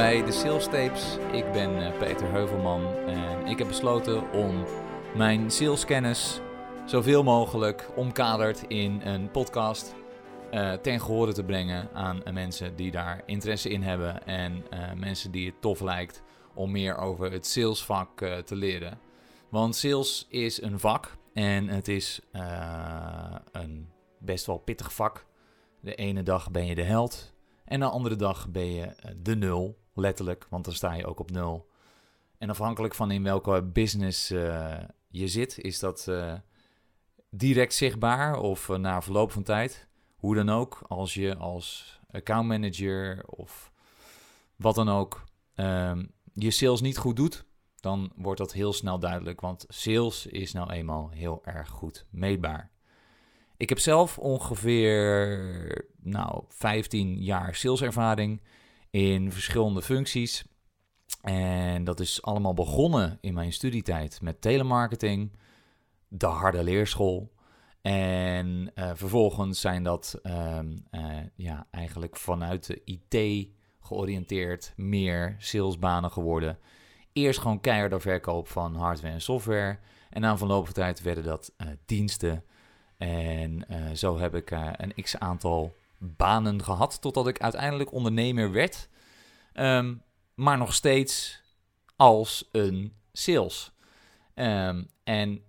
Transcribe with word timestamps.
bij 0.00 0.24
de 0.24 0.32
Sales 0.32 0.64
Tapes. 0.64 1.16
Ik 1.32 1.52
ben 1.52 1.82
eh, 1.82 1.98
Peter 1.98 2.30
Heuvelman 2.30 2.86
en 3.06 3.46
ik 3.46 3.58
heb 3.58 3.66
besloten 3.66 4.32
om 4.32 4.64
mijn 5.16 5.50
saleskennis 5.50 6.40
zoveel 6.86 7.22
mogelijk 7.22 7.88
omkaderd 7.96 8.62
in 8.68 9.00
een 9.04 9.30
podcast 9.30 9.94
eh, 10.50 10.72
ten 10.72 11.00
gehore 11.00 11.32
te 11.32 11.44
brengen 11.44 11.88
aan 11.92 12.24
eh, 12.24 12.32
mensen 12.32 12.76
die 12.76 12.90
daar 12.90 13.22
interesse 13.26 13.68
in 13.68 13.82
hebben 13.82 14.26
en 14.26 14.64
mensen 14.96 15.30
die 15.30 15.46
het 15.46 15.60
tof 15.60 15.80
lijkt 15.80 16.22
om 16.54 16.70
meer 16.70 16.96
over 16.96 17.32
het 17.32 17.46
salesvak 17.46 18.20
eh, 18.20 18.38
te 18.38 18.56
leren. 18.56 18.98
Want 19.48 19.76
sales 19.76 20.26
is 20.28 20.62
een 20.62 20.78
vak 20.78 21.16
en 21.34 21.68
het 21.68 21.88
is 21.88 22.20
een 23.52 23.88
best 24.18 24.46
wel 24.46 24.58
pittig 24.58 24.94
vak. 24.94 25.26
De 25.80 25.94
ene 25.94 26.22
dag 26.22 26.50
ben 26.50 26.66
je 26.66 26.74
de 26.74 26.82
held 26.82 27.34
en 27.64 27.80
de 27.80 27.86
andere 27.86 28.16
dag 28.16 28.48
ben 28.48 28.72
je 28.72 29.14
de 29.22 29.36
nul, 29.36 29.78
letterlijk, 29.94 30.46
want 30.50 30.64
dan 30.64 30.74
sta 30.74 30.92
je 30.92 31.06
ook 31.06 31.20
op 31.20 31.30
nul. 31.30 31.68
En 32.38 32.50
afhankelijk 32.50 32.94
van 32.94 33.10
in 33.10 33.22
welke 33.22 33.62
business 33.62 34.30
eh, 34.30 34.78
je 35.08 35.28
zit, 35.28 35.58
is 35.58 35.78
dat 35.78 36.08
eh, 36.08 36.34
direct 37.30 37.74
zichtbaar 37.74 38.38
of 38.38 38.68
eh, 38.68 38.76
na 38.76 39.02
verloop 39.02 39.32
van 39.32 39.42
tijd. 39.42 39.88
Hoe 40.16 40.34
dan 40.34 40.48
ook, 40.50 40.82
als 40.88 41.14
je 41.14 41.36
als 41.36 41.98
accountmanager 42.10 43.22
of 43.26 43.72
wat 44.56 44.74
dan 44.74 44.88
ook 44.88 45.24
ehm, 45.54 46.06
je 46.34 46.50
sales 46.50 46.80
niet 46.80 46.98
goed 46.98 47.16
doet, 47.16 47.44
dan 47.80 48.12
wordt 48.16 48.38
dat 48.38 48.52
heel 48.52 48.72
snel 48.72 48.98
duidelijk. 48.98 49.40
Want 49.40 49.64
sales 49.68 50.26
is 50.26 50.52
nou 50.52 50.70
eenmaal 50.70 51.10
heel 51.10 51.40
erg 51.44 51.68
goed 51.68 52.06
meetbaar. 52.10 52.70
Ik 53.56 53.68
heb 53.68 53.78
zelf 53.78 54.18
ongeveer 54.18 55.86
nou, 56.02 56.44
15 56.48 57.22
jaar 57.22 57.54
saleservaring 57.54 58.40
in 58.90 59.32
verschillende 59.32 59.82
functies. 59.82 60.44
En 61.22 61.84
dat 61.84 62.00
is 62.00 62.22
allemaal 62.22 62.54
begonnen 62.54 63.18
in 63.20 63.34
mijn 63.34 63.52
studietijd 63.52 64.20
met 64.22 64.40
telemarketing, 64.40 65.32
de 66.08 66.26
harde 66.26 66.64
leerschool. 66.64 67.32
En 67.82 68.70
eh, 68.74 68.90
vervolgens 68.94 69.60
zijn 69.60 69.82
dat 69.82 70.18
ehm, 70.22 70.76
eh, 70.90 71.02
ja, 71.34 71.66
eigenlijk 71.70 72.16
vanuit 72.16 72.66
de 72.66 72.82
IT 72.84 73.48
georiënteerd 73.80 74.72
meer 74.76 75.34
salesbanen 75.38 76.10
geworden. 76.10 76.58
Eerst 77.12 77.40
gewoon 77.40 77.60
keiharde 77.60 78.00
verkoop 78.00 78.48
van 78.48 78.74
hardware 78.74 79.14
en 79.14 79.20
software. 79.20 79.78
En 80.10 80.20
na 80.20 80.38
verloop 80.38 80.64
van 80.64 80.74
tijd 80.74 81.02
werden 81.02 81.24
dat 81.24 81.52
eh, 81.56 81.66
diensten. 81.86 82.44
En 82.96 83.66
zo 83.94 84.18
heb 84.18 84.34
ik 84.34 84.50
een 84.50 84.94
x 85.02 85.18
aantal 85.18 85.76
banen 86.00 86.62
gehad 86.64 87.00
totdat 87.00 87.28
ik 87.28 87.40
uiteindelijk 87.40 87.92
ondernemer 87.92 88.52
werd. 88.52 88.88
Ehm, 89.52 89.94
maar 90.34 90.58
nog 90.58 90.74
steeds 90.74 91.42
als 91.96 92.48
een 92.52 92.94
sales. 93.12 93.72
Ehm, 94.34 94.84
en 95.04 95.42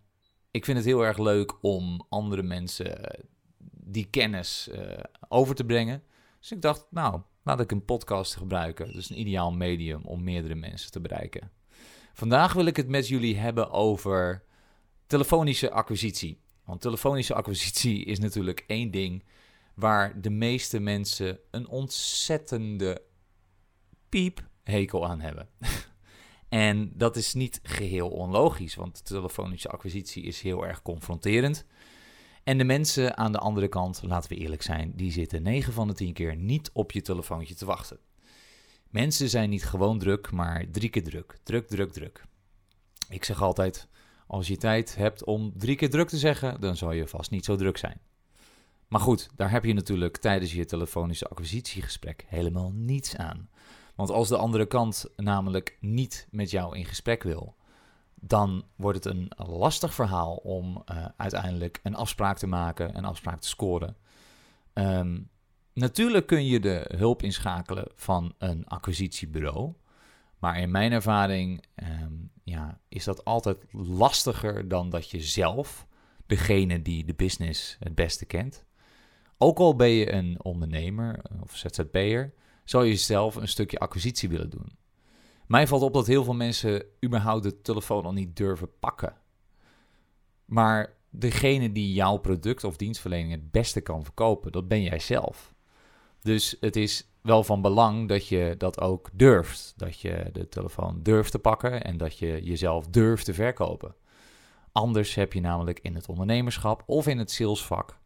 ik 0.52 0.66
vind 0.66 0.78
het 0.78 0.86
heel 0.86 1.06
erg 1.06 1.18
leuk 1.18 1.64
om 1.64 2.06
andere 2.10 2.44
mensen 2.44 3.04
eh, 3.04 3.24
die 3.72 4.06
kennis 4.06 4.68
eh, 4.70 5.04
over 5.28 5.56
te 5.56 5.66
brengen. 5.66 6.04
Dus 6.40 6.52
ik 6.52 6.62
dacht, 6.62 6.86
nou, 6.90 7.22
laat 7.44 7.60
ik 7.60 7.72
een 7.72 7.86
podcast 7.86 8.36
gebruiken. 8.36 8.94
Dus 8.94 9.10
een 9.10 9.20
ideaal 9.20 9.52
medium 9.52 10.02
om 10.04 10.24
meerdere 10.24 10.56
mensen 10.56 10.92
te 10.92 11.00
bereiken. 11.00 11.52
Vandaag 12.14 12.54
wil 12.54 12.66
ik 12.66 12.76
het 12.76 12.88
met 12.88 13.08
jullie 13.08 13.38
hebben 13.38 13.72
over 13.72 14.44
telefonische 15.08 15.72
acquisitie. 15.72 16.42
Want 16.66 16.82
telefonische 16.82 17.34
acquisitie 17.34 18.06
is 18.06 18.20
natuurlijk 18.20 18.64
één 18.68 18.92
ding 18.92 19.24
waar 19.82 20.22
de 20.22 20.30
meeste 20.30 20.80
mensen 20.80 21.40
een 21.52 21.68
ontzettende 21.68 23.02
piephekel 24.10 25.08
aan 25.08 25.22
hebben. 25.22 25.50
en 26.50 26.92
dat 26.94 27.16
is 27.16 27.34
niet 27.34 27.60
geheel 27.64 28.10
onlogisch, 28.10 28.76
want 28.76 29.06
telefonische 29.06 29.70
acquisitie 29.70 30.24
is 30.24 30.42
heel 30.42 30.66
erg 30.66 30.82
confronterend. 30.82 31.66
En 32.44 32.58
de 32.58 32.64
mensen 32.64 33.18
aan 33.18 33.32
de 33.32 33.38
andere 33.38 33.68
kant, 33.68 34.02
laten 34.04 34.30
we 34.30 34.36
eerlijk 34.36 34.62
zijn, 34.62 34.94
die 34.96 35.12
zitten 35.12 35.44
9 35.44 35.74
van 35.74 35.88
de 35.88 35.94
10 35.94 36.14
keer 36.14 36.36
niet 36.36 36.70
op 36.74 36.92
je 36.92 37.02
telefoontje 37.02 37.56
te 37.56 37.66
wachten. 37.66 38.00
Mensen 38.90 39.30
zijn 39.30 39.50
niet 39.50 39.66
gewoon 39.66 40.00
druk, 40.00 40.32
maar 40.32 40.66
drie 40.72 40.90
keer 40.90 41.04
druk. 41.04 41.38
Druk, 41.44 41.68
druk, 41.68 41.92
druk. 41.92 42.26
Ik 43.10 43.24
zeg 43.24 43.42
altijd, 43.42 43.88
als 44.28 44.48
je 44.48 44.58
tijd 44.58 44.96
hebt 44.96 45.24
om 45.24 45.54
drie 45.58 45.76
keer 45.76 45.90
druk 45.90 46.08
te 46.08 46.18
zeggen, 46.18 46.62
dan 46.62 46.78
zal 46.78 46.92
je 46.92 47.08
vast 47.08 47.32
niet 47.32 47.46
zo 47.46 47.56
druk 47.56 47.78
zijn. 47.78 48.02
Maar 48.92 49.02
goed, 49.02 49.30
daar 49.36 49.52
heb 49.52 49.64
je 49.64 49.74
natuurlijk 49.74 50.18
tijdens 50.18 50.54
je 50.54 50.66
telefonische 50.66 51.28
acquisitiegesprek 51.28 52.26
helemaal 52.28 52.72
niets 52.72 53.16
aan. 53.16 53.50
Want 53.96 54.10
als 54.10 54.28
de 54.28 54.38
andere 54.38 54.66
kant 54.66 55.06
namelijk 55.16 55.78
niet 55.80 56.28
met 56.32 56.52
jou 56.52 56.78
in 56.78 56.86
gesprek 56.86 57.24
wil, 57.24 57.56
dan 58.16 58.66
wordt 58.76 59.04
het 59.04 59.14
een 59.14 59.32
lastig 59.36 59.94
verhaal 59.94 60.36
om 60.36 60.84
uh, 60.92 61.06
uiteindelijk 61.18 61.80
een 61.84 61.96
afspraak 61.96 62.38
te 62.38 62.48
maken, 62.48 62.98
een 62.98 63.06
afspraak 63.06 63.40
te 63.40 63.48
scoren. 63.48 63.96
Um, 64.74 65.30
natuurlijk 65.74 66.28
kun 66.28 66.46
je 66.46 66.60
de 66.60 66.86
hulp 66.98 67.24
inschakelen 67.24 67.88
van 67.96 68.34
een 68.38 68.68
acquisitiebureau. 68.68 69.74
Maar 70.40 70.60
in 70.60 70.72
mijn 70.72 70.92
ervaring 70.92 71.66
um, 71.76 72.32
ja, 72.44 72.80
is 72.88 73.04
dat 73.04 73.26
altijd 73.26 73.66
lastiger 73.72 74.68
dan 74.68 74.90
dat 74.90 75.10
je 75.10 75.22
zelf, 75.22 75.88
degene 76.26 76.82
die 76.82 77.06
de 77.06 77.14
business 77.14 77.78
het 77.80 77.96
beste 77.96 78.26
kent. 78.26 78.66
Ook 79.44 79.60
al 79.60 79.76
ben 79.76 79.90
je 79.90 80.12
een 80.12 80.38
ondernemer 80.44 81.22
of 81.44 81.58
ZZP'er, 81.58 82.34
zou 82.64 82.86
je 82.86 82.96
zelf 82.96 83.36
een 83.36 83.48
stukje 83.48 83.80
acquisitie 83.80 84.30
willen 84.30 84.50
doen. 84.50 84.78
Mij 85.48 85.68
valt 85.68 85.82
op 85.82 85.94
dat 85.94 86.08
heel 86.08 86.24
veel 86.24 86.34
mensen 86.34 86.84
überhaupt 87.06 87.44
de 87.44 87.62
telefoon 87.62 88.06
al 88.06 88.14
niet 88.14 88.36
durven 88.36 88.70
pakken. 88.80 89.14
Maar 90.46 90.94
degene 91.10 91.72
die 91.72 91.94
jouw 91.94 92.18
product 92.18 92.64
of 92.64 92.78
dienstverlening 92.78 93.32
het 93.32 93.52
beste 93.52 93.82
kan 93.82 94.04
verkopen, 94.04 94.52
dat 94.52 94.68
ben 94.68 94.82
jij 94.82 95.00
zelf. 95.00 95.54
Dus 96.22 96.58
het 96.60 96.76
is 96.76 97.08
wel 97.22 97.44
van 97.44 97.62
belang 97.62 98.08
dat 98.08 98.28
je 98.28 98.56
dat 98.58 98.82
ook 98.82 99.10
durft. 99.14 99.74
Dat 99.78 100.00
je 100.00 100.30
de 100.34 100.48
telefoon 100.48 101.00
durft 101.04 101.32
te 101.32 101.40
pakken 101.40 101.84
en 101.84 101.98
dat 101.98 102.18
je 102.18 102.44
jezelf 102.44 102.88
durft 102.88 103.26
te 103.26 103.34
verkopen. 103.34 103.96
Anders 104.72 105.16
heb 105.16 105.34
je 105.34 105.42
namelijk 105.42 105.80
in 105.80 105.96
het 105.96 106.10
ondernemerschap 106.10 106.84
of 106.86 107.08
in 107.08 107.18
het 107.18 107.32
salesvak 107.32 108.00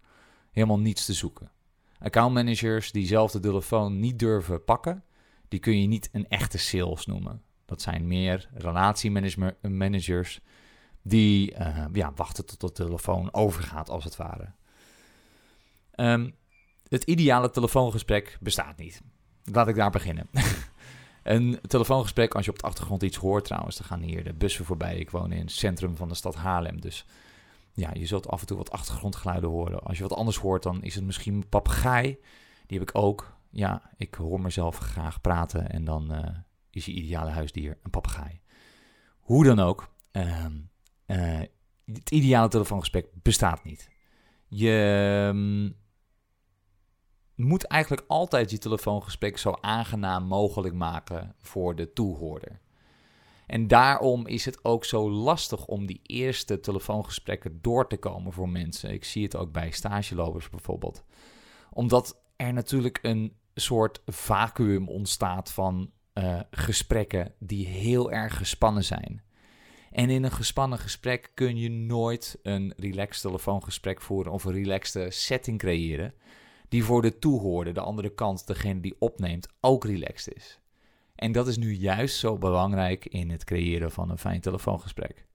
helemaal 0.56 0.80
niets 0.80 1.06
te 1.06 1.14
zoeken. 1.14 1.52
Accountmanagers 2.00 2.92
die 2.92 3.08
zelf 3.08 3.32
de 3.32 3.40
telefoon 3.40 4.00
niet 4.00 4.20
durven 4.20 4.64
pakken, 4.64 5.04
die 5.48 5.60
kun 5.60 5.82
je 5.82 5.88
niet 5.88 6.10
een 6.12 6.28
echte 6.28 6.58
sales 6.58 7.06
noemen. 7.06 7.42
Dat 7.66 7.82
zijn 7.82 8.08
meer 8.08 8.50
relatiemanagers 8.54 10.42
die 11.02 11.52
uh, 11.52 11.86
ja, 11.94 12.12
wachten 12.16 12.46
tot 12.46 12.60
de 12.60 12.72
telefoon 12.72 13.34
overgaat, 13.34 13.90
als 13.90 14.04
het 14.04 14.16
ware. 14.16 14.52
Um, 15.96 16.36
het 16.88 17.04
ideale 17.04 17.50
telefoongesprek 17.50 18.38
bestaat 18.42 18.78
niet. 18.78 19.02
Laat 19.44 19.68
ik 19.68 19.76
daar 19.76 19.92
beginnen. 19.92 20.30
een 21.24 21.60
telefoongesprek, 21.68 22.36
als 22.36 22.46
je 22.46 22.52
op 22.52 22.60
de 22.60 22.66
achtergrond 22.66 23.04
iets 23.04 23.18
hoort 23.18 23.46
trouwens, 23.46 23.78
dan 23.78 23.88
gaan 23.88 24.02
hier 24.02 24.24
de 24.24 24.34
bussen 24.34 24.66
voorbij. 24.66 24.98
Ik 24.98 25.10
woon 25.10 25.32
in 25.32 25.42
het 25.42 25.52
centrum 25.52 25.96
van 25.96 26.08
de 26.08 26.16
stad 26.16 26.36
Haarlem, 26.36 26.82
dus 26.82 27.06
ja, 27.76 27.90
je 27.94 28.06
zult 28.06 28.28
af 28.28 28.42
en 28.42 28.48
toe 28.48 28.58
wat 28.58 28.72
achtergrondgeluiden 28.72 29.50
horen. 29.50 29.80
Als 29.80 29.98
je 29.98 30.04
wat 30.04 30.18
anders 30.18 30.38
hoort, 30.38 30.64
dan 30.64 30.84
is 30.84 30.96
het 30.96 31.04
misschien 31.04 31.34
een 31.34 31.50
papegaai. 31.50 32.18
Die 32.66 32.80
heb 32.80 32.90
ik 32.90 32.98
ook. 32.98 33.38
Ja, 33.50 33.92
ik 33.98 34.16
hoor 34.16 34.42
mezelf 34.42 34.78
graag 34.78 35.22
praten 35.22 35.70
en 35.70 35.86
dan 35.86 36.12
uh, 36.12 36.30
is 36.70 36.86
je 36.86 36.92
ideale 36.92 37.30
huisdier 37.30 37.78
een 37.84 37.90
papegaai. 37.90 38.42
Hoe 39.20 39.44
dan 39.44 39.60
ook, 39.60 39.94
uh, 40.12 40.46
uh, 41.08 41.40
het 41.86 42.12
ideale 42.12 42.48
telefoongesprek 42.48 43.08
bestaat 43.14 43.64
niet. 43.64 43.90
Je 44.48 45.28
um, 45.34 45.76
moet 47.36 47.64
eigenlijk 47.64 48.04
altijd 48.08 48.52
je 48.52 48.58
telefoongesprek 48.58 49.38
zo 49.38 49.58
aangenaam 49.62 50.24
mogelijk 50.24 50.76
maken 50.76 51.36
voor 51.40 51.76
de 51.76 51.94
toehoorder. 51.94 52.62
En 53.48 53.68
daarom 53.68 54.28
is 54.28 54.46
het 54.46 54.66
ook 54.66 54.86
zo 54.86 55.10
lastig 55.12 55.66
om 55.66 55.86
die 55.86 56.00
eerste 56.04 56.60
telefoongesprekken 56.60 57.60
door 57.62 57.88
te 57.88 57.98
komen 57.98 58.34
voor 58.34 58.50
mensen. 58.50 58.94
Ik 58.94 59.04
zie 59.04 59.24
het 59.24 59.36
ook 59.36 59.52
bij 59.52 59.72
stagelopers 59.72 60.50
bijvoorbeeld. 60.50 61.04
Omdat 61.72 62.22
er 62.36 62.54
natuurlijk 62.54 63.00
een 63.02 63.34
soort 63.54 64.02
vacuüm 64.06 64.88
ontstaat 64.88 65.52
van 65.52 65.92
uh, 66.14 66.40
gesprekken 66.52 67.34
die 67.40 67.68
heel 67.68 68.12
erg 68.12 68.38
gespannen 68.38 68.84
zijn. 68.84 69.24
En 69.92 70.10
in 70.10 70.24
een 70.24 70.32
gespannen 70.32 70.80
gesprek 70.80 71.32
kun 71.34 71.58
je 71.58 71.70
nooit 71.70 72.40
een 72.44 72.74
relaxed 72.78 73.22
telefoongesprek 73.22 74.02
voeren 74.02 74.32
of 74.32 74.44
een 74.44 74.54
relaxte 74.54 75.08
setting 75.10 75.60
creëren 75.60 76.14
die 76.70 76.84
voor 76.84 77.02
de 77.02 77.20
toehoorder, 77.20 77.74
de 77.74 77.80
andere 77.80 78.14
kant, 78.14 78.48
degene 78.48 78.80
die 78.80 78.96
opneemt, 79.00 79.48
ook 79.62 79.86
relaxed 79.86 80.36
is. 80.36 80.60
En 81.16 81.32
dat 81.32 81.48
is 81.48 81.58
nu 81.58 81.74
juist 81.74 82.18
zo 82.18 82.38
belangrijk 82.38 83.06
in 83.06 83.30
het 83.30 83.44
creëren 83.44 83.92
van 83.92 84.10
een 84.10 84.18
fijn 84.18 84.42
telefoongesprek. 84.42 85.26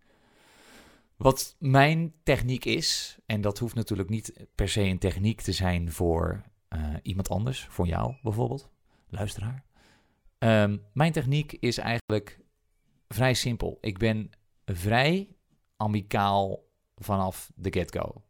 Wat 1.16 1.56
mijn 1.58 2.14
techniek 2.22 2.64
is, 2.64 3.18
en 3.26 3.40
dat 3.40 3.58
hoeft 3.58 3.74
natuurlijk 3.74 4.08
niet 4.08 4.46
per 4.54 4.68
se 4.68 4.80
een 4.80 4.98
techniek 4.98 5.40
te 5.40 5.52
zijn 5.52 5.92
voor 5.92 6.42
uh, 6.68 6.94
iemand 7.02 7.28
anders, 7.28 7.66
voor 7.70 7.86
jou 7.86 8.14
bijvoorbeeld, 8.22 8.70
luisteraar. 9.08 9.64
Um, 10.38 10.82
mijn 10.92 11.12
techniek 11.12 11.52
is 11.52 11.78
eigenlijk 11.78 12.40
vrij 13.08 13.34
simpel. 13.34 13.78
Ik 13.80 13.98
ben 13.98 14.30
vrij 14.64 15.28
amicaal 15.76 16.68
vanaf 16.96 17.52
de 17.54 17.72
get-go. 17.72 18.22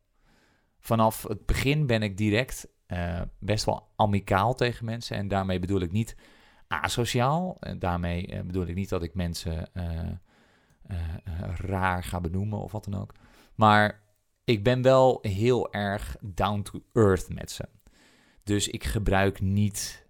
Vanaf 0.78 1.22
het 1.22 1.46
begin 1.46 1.86
ben 1.86 2.02
ik 2.02 2.16
direct 2.16 2.68
uh, 2.86 3.20
best 3.38 3.64
wel 3.64 3.88
amicaal 3.96 4.54
tegen 4.54 4.84
mensen. 4.84 5.16
En 5.16 5.28
daarmee 5.28 5.58
bedoel 5.58 5.80
ik 5.80 5.92
niet 5.92 6.16
asociaal. 6.70 7.56
En 7.60 7.78
daarmee 7.78 8.32
uh, 8.32 8.40
bedoel 8.40 8.66
ik 8.66 8.74
niet 8.74 8.88
dat 8.88 9.02
ik 9.02 9.14
mensen 9.14 9.68
uh, 9.74 10.10
raar 11.56 12.04
ga 12.04 12.20
benoemen 12.20 12.58
of 12.58 12.72
wat 12.72 12.84
dan 12.84 13.00
ook. 13.00 13.14
Maar 13.54 14.02
ik 14.44 14.64
ben 14.64 14.82
wel 14.82 15.18
heel 15.22 15.72
erg 15.72 16.16
down 16.20 16.62
to 16.62 16.82
earth 16.92 17.28
met 17.34 17.50
ze. 17.50 17.68
Dus 18.44 18.68
ik 18.68 18.84
gebruik 18.84 19.40
niet, 19.40 20.06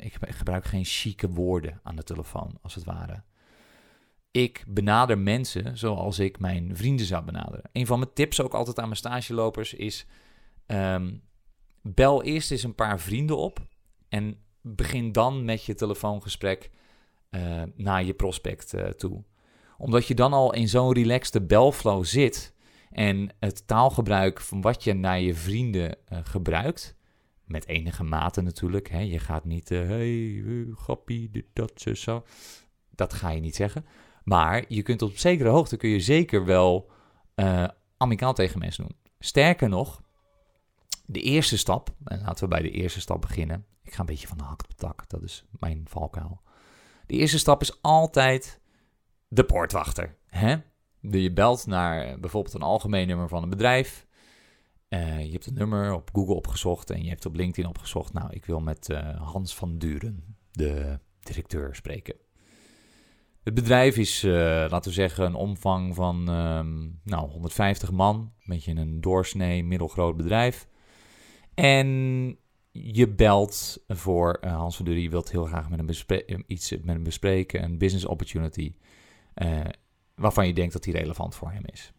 ik 0.00 0.16
gebruik 0.20 0.64
geen 0.64 0.84
chique 0.84 1.28
woorden 1.28 1.80
aan 1.82 1.96
de 1.96 2.02
telefoon, 2.02 2.58
als 2.62 2.74
het 2.74 2.84
ware. 2.84 3.22
Ik 4.30 4.64
benader 4.68 5.18
mensen 5.18 5.78
zoals 5.78 6.18
ik 6.18 6.38
mijn 6.38 6.76
vrienden 6.76 7.06
zou 7.06 7.24
benaderen. 7.24 7.70
Een 7.72 7.86
van 7.86 7.98
mijn 7.98 8.12
tips 8.12 8.40
ook 8.40 8.54
altijd 8.54 8.78
aan 8.78 8.84
mijn 8.84 8.96
stagelopers 8.96 9.74
is: 9.74 10.06
um, 10.66 11.22
bel 11.82 12.22
eerst 12.22 12.50
eens 12.50 12.62
een 12.62 12.74
paar 12.74 13.00
vrienden 13.00 13.38
op 13.38 13.66
en 14.08 14.38
begin 14.62 15.12
dan 15.12 15.44
met 15.44 15.64
je 15.64 15.74
telefoongesprek 15.74 16.70
uh, 17.30 17.62
naar 17.74 18.04
je 18.04 18.14
prospect 18.14 18.74
uh, 18.74 18.86
toe. 18.86 19.24
Omdat 19.78 20.06
je 20.06 20.14
dan 20.14 20.32
al 20.32 20.54
in 20.54 20.68
zo'n 20.68 20.92
relaxte 20.92 21.40
belflow 21.40 22.04
zit 22.04 22.54
en 22.90 23.30
het 23.38 23.66
taalgebruik 23.66 24.40
van 24.40 24.60
wat 24.60 24.84
je 24.84 24.92
naar 24.92 25.20
je 25.20 25.34
vrienden 25.34 25.96
uh, 26.12 26.18
gebruikt, 26.22 26.96
met 27.44 27.66
enige 27.66 28.04
mate 28.04 28.40
natuurlijk. 28.40 28.88
Hè. 28.88 29.00
Je 29.00 29.18
gaat 29.18 29.44
niet, 29.44 29.68
hey, 29.68 30.44
grappie, 30.74 31.30
dit, 31.30 31.44
dat, 31.52 31.72
zo. 31.94 32.24
Dat 32.94 33.12
ga 33.12 33.30
je 33.30 33.40
niet 33.40 33.56
zeggen. 33.56 33.84
Maar 34.24 34.64
je 34.68 34.82
kunt 34.82 35.02
op 35.02 35.16
zekere 35.16 35.48
hoogte 35.48 35.76
kun 35.76 35.88
je 35.88 36.00
zeker 36.00 36.44
wel 36.44 36.90
amicaal 37.96 38.34
tegen 38.34 38.58
mensen 38.58 38.84
doen. 38.84 38.96
Sterker 39.18 39.68
nog, 39.68 40.02
de 41.12 41.20
eerste 41.20 41.58
stap, 41.58 41.94
en 42.04 42.20
laten 42.20 42.44
we 42.44 42.50
bij 42.50 42.62
de 42.62 42.70
eerste 42.70 43.00
stap 43.00 43.20
beginnen. 43.20 43.66
Ik 43.82 43.92
ga 43.94 44.00
een 44.00 44.06
beetje 44.06 44.26
van 44.26 44.38
de 44.38 44.44
hak 44.44 44.62
op 44.62 44.68
de 44.68 44.74
tak, 44.74 45.08
dat 45.08 45.22
is 45.22 45.44
mijn 45.58 45.84
valkuil. 45.88 46.40
De 47.06 47.14
eerste 47.14 47.38
stap 47.38 47.60
is 47.60 47.82
altijd 47.82 48.60
de 49.28 49.44
poortwachter. 49.44 50.16
Hè? 50.26 50.56
Je 51.00 51.32
belt 51.32 51.66
naar 51.66 52.20
bijvoorbeeld 52.20 52.54
een 52.54 52.62
algemeen 52.62 53.06
nummer 53.06 53.28
van 53.28 53.42
een 53.42 53.48
bedrijf. 53.48 54.06
Uh, 54.88 55.24
je 55.24 55.32
hebt 55.32 55.46
een 55.46 55.54
nummer 55.54 55.92
op 55.92 56.10
Google 56.12 56.34
opgezocht 56.34 56.90
en 56.90 57.02
je 57.02 57.08
hebt 57.08 57.26
op 57.26 57.34
LinkedIn 57.34 57.70
opgezocht. 57.70 58.12
Nou, 58.12 58.30
ik 58.30 58.44
wil 58.44 58.60
met 58.60 58.88
uh, 58.88 59.20
Hans 59.32 59.54
van 59.54 59.78
Duren, 59.78 60.36
de 60.50 60.98
directeur, 61.20 61.74
spreken. 61.74 62.14
Het 63.42 63.54
bedrijf 63.54 63.96
is, 63.96 64.22
laten 64.22 64.90
we 64.90 64.90
zeggen, 64.90 65.24
een 65.24 65.34
omvang 65.34 65.94
van 65.94 66.28
um, 66.28 67.00
nou, 67.04 67.30
150 67.30 67.90
man. 67.90 68.16
Een 68.16 68.32
beetje 68.46 68.74
een 68.74 69.00
doorsnee, 69.00 69.64
middelgroot 69.64 70.16
bedrijf. 70.16 70.68
En 71.54 72.38
je 72.72 73.08
belt 73.08 73.84
voor 73.88 74.38
uh, 74.44 74.56
Hans 74.56 74.76
van 74.76 74.84
Duren, 74.84 75.02
je 75.02 75.10
wilt 75.10 75.30
heel 75.30 75.44
graag 75.44 75.70
met 75.70 75.78
hem 75.78 76.18
eh, 76.26 76.38
iets 76.46 76.70
met 76.70 76.86
hem 76.86 77.02
bespreken, 77.02 77.62
een 77.62 77.78
business 77.78 78.04
opportunity, 78.04 78.74
uh, 79.34 79.60
waarvan 80.14 80.46
je 80.46 80.54
denkt 80.54 80.72
dat 80.72 80.82
die 80.82 80.96
relevant 80.96 81.34
voor 81.34 81.50
hem 81.50 81.62
is. 81.64 81.92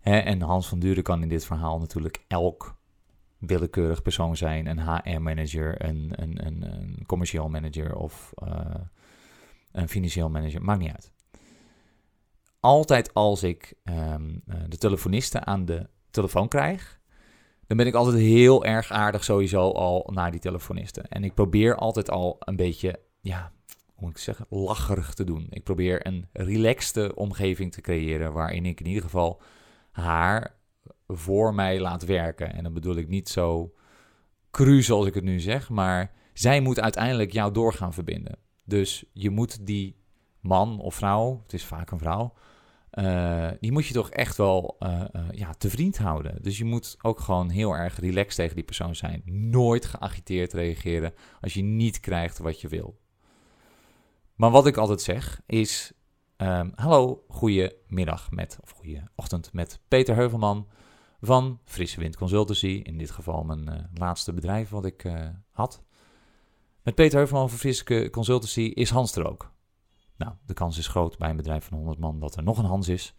Hè? 0.00 0.18
En 0.18 0.40
Hans 0.40 0.68
van 0.68 0.78
Duren 0.78 1.02
kan 1.02 1.22
in 1.22 1.28
dit 1.28 1.44
verhaal 1.44 1.78
natuurlijk 1.78 2.24
elk 2.28 2.78
willekeurig 3.38 4.02
persoon 4.02 4.36
zijn, 4.36 4.66
een 4.66 4.80
HR-manager, 4.80 5.84
een, 5.84 6.12
een, 6.14 6.46
een, 6.46 7.02
commercieel 7.06 7.48
manager 7.48 7.94
of 7.96 8.32
een 9.72 9.88
financieel 9.88 10.30
manager, 10.30 10.62
maakt 10.62 10.80
niet 10.80 10.92
uit. 10.92 11.12
Altijd 12.60 13.14
als 13.14 13.42
ik 13.42 13.74
um, 13.84 14.42
de 14.68 14.78
telefonisten 14.78 15.46
aan 15.46 15.64
de 15.64 15.88
telefoon 16.10 16.48
krijg, 16.48 16.99
dan 17.70 17.78
ben 17.78 17.88
ik 17.88 17.94
altijd 17.94 18.16
heel 18.16 18.64
erg 18.64 18.90
aardig 18.90 19.24
sowieso 19.24 19.70
al 19.70 20.10
naar 20.12 20.30
die 20.30 20.40
telefonisten. 20.40 21.08
En 21.08 21.24
ik 21.24 21.34
probeer 21.34 21.76
altijd 21.76 22.10
al 22.10 22.36
een 22.38 22.56
beetje, 22.56 23.00
ja, 23.20 23.52
hoe 23.66 24.04
moet 24.04 24.10
ik 24.10 24.18
zeggen, 24.18 24.46
lacherig 24.48 25.14
te 25.14 25.24
doen. 25.24 25.46
Ik 25.50 25.64
probeer 25.64 26.06
een 26.06 26.28
relaxte 26.32 27.12
omgeving 27.14 27.72
te 27.72 27.80
creëren 27.80 28.32
waarin 28.32 28.66
ik 28.66 28.80
in 28.80 28.86
ieder 28.86 29.02
geval 29.02 29.42
haar 29.90 30.56
voor 31.06 31.54
mij 31.54 31.80
laat 31.80 32.04
werken. 32.04 32.54
En 32.54 32.62
dan 32.62 32.72
bedoel 32.72 32.96
ik 32.96 33.08
niet 33.08 33.28
zo 33.28 33.74
cru 34.50 34.82
zoals 34.82 35.06
ik 35.06 35.14
het 35.14 35.24
nu 35.24 35.40
zeg, 35.40 35.68
maar 35.68 36.12
zij 36.32 36.60
moet 36.60 36.80
uiteindelijk 36.80 37.32
jou 37.32 37.52
door 37.52 37.72
gaan 37.72 37.94
verbinden. 37.94 38.38
Dus 38.64 39.04
je 39.12 39.30
moet 39.30 39.66
die 39.66 39.96
man 40.40 40.80
of 40.80 40.94
vrouw, 40.94 41.40
het 41.42 41.52
is 41.52 41.64
vaak 41.64 41.90
een 41.90 41.98
vrouw, 41.98 42.32
uh, 42.92 43.50
die 43.60 43.72
moet 43.72 43.86
je 43.86 43.94
toch 43.94 44.10
echt 44.10 44.36
wel 44.36 44.76
uh, 44.80 45.04
uh, 45.12 45.22
ja, 45.30 45.52
te 45.52 45.70
vriend 45.70 45.98
houden. 45.98 46.42
Dus 46.42 46.58
je 46.58 46.64
moet 46.64 46.96
ook 47.02 47.20
gewoon 47.20 47.50
heel 47.50 47.72
erg 47.72 47.98
relaxed 47.98 48.36
tegen 48.36 48.54
die 48.54 48.64
persoon 48.64 48.96
zijn. 48.96 49.22
Nooit 49.24 49.84
geagiteerd 49.84 50.52
reageren 50.52 51.14
als 51.40 51.54
je 51.54 51.62
niet 51.62 52.00
krijgt 52.00 52.38
wat 52.38 52.60
je 52.60 52.68
wil. 52.68 53.00
Maar 54.34 54.50
wat 54.50 54.66
ik 54.66 54.76
altijd 54.76 55.00
zeg 55.00 55.40
is: 55.46 55.92
um, 56.36 56.72
Hallo, 56.74 57.24
goedemiddag 57.28 58.30
met, 58.30 58.58
of 58.62 58.70
goede 58.70 59.02
ochtend 59.14 59.52
met 59.52 59.80
Peter 59.88 60.14
Heuvelman 60.14 60.68
van 61.20 61.60
Frisse 61.64 62.00
Wind 62.00 62.16
Consultancy. 62.16 62.80
In 62.82 62.98
dit 62.98 63.10
geval 63.10 63.44
mijn 63.44 63.90
laatste 63.94 64.32
bedrijf 64.32 64.68
wat 64.68 64.84
ik 64.84 65.12
had. 65.50 65.82
Met 66.82 66.94
Peter 66.94 67.18
Heuvelman 67.18 67.48
van 67.48 67.58
Frisse 67.58 68.08
Consultancy 68.10 68.60
is 68.60 68.90
Hans 68.90 69.16
er 69.16 69.28
ook. 69.28 69.52
Nou, 70.20 70.32
de 70.46 70.54
kans 70.54 70.78
is 70.78 70.88
groot 70.88 71.18
bij 71.18 71.30
een 71.30 71.36
bedrijf 71.36 71.64
van 71.64 71.76
100 71.76 71.98
man 71.98 72.20
dat 72.20 72.36
er 72.36 72.42
nog 72.42 72.58
een 72.58 72.64
Hans 72.64 72.88
is. 72.88 73.14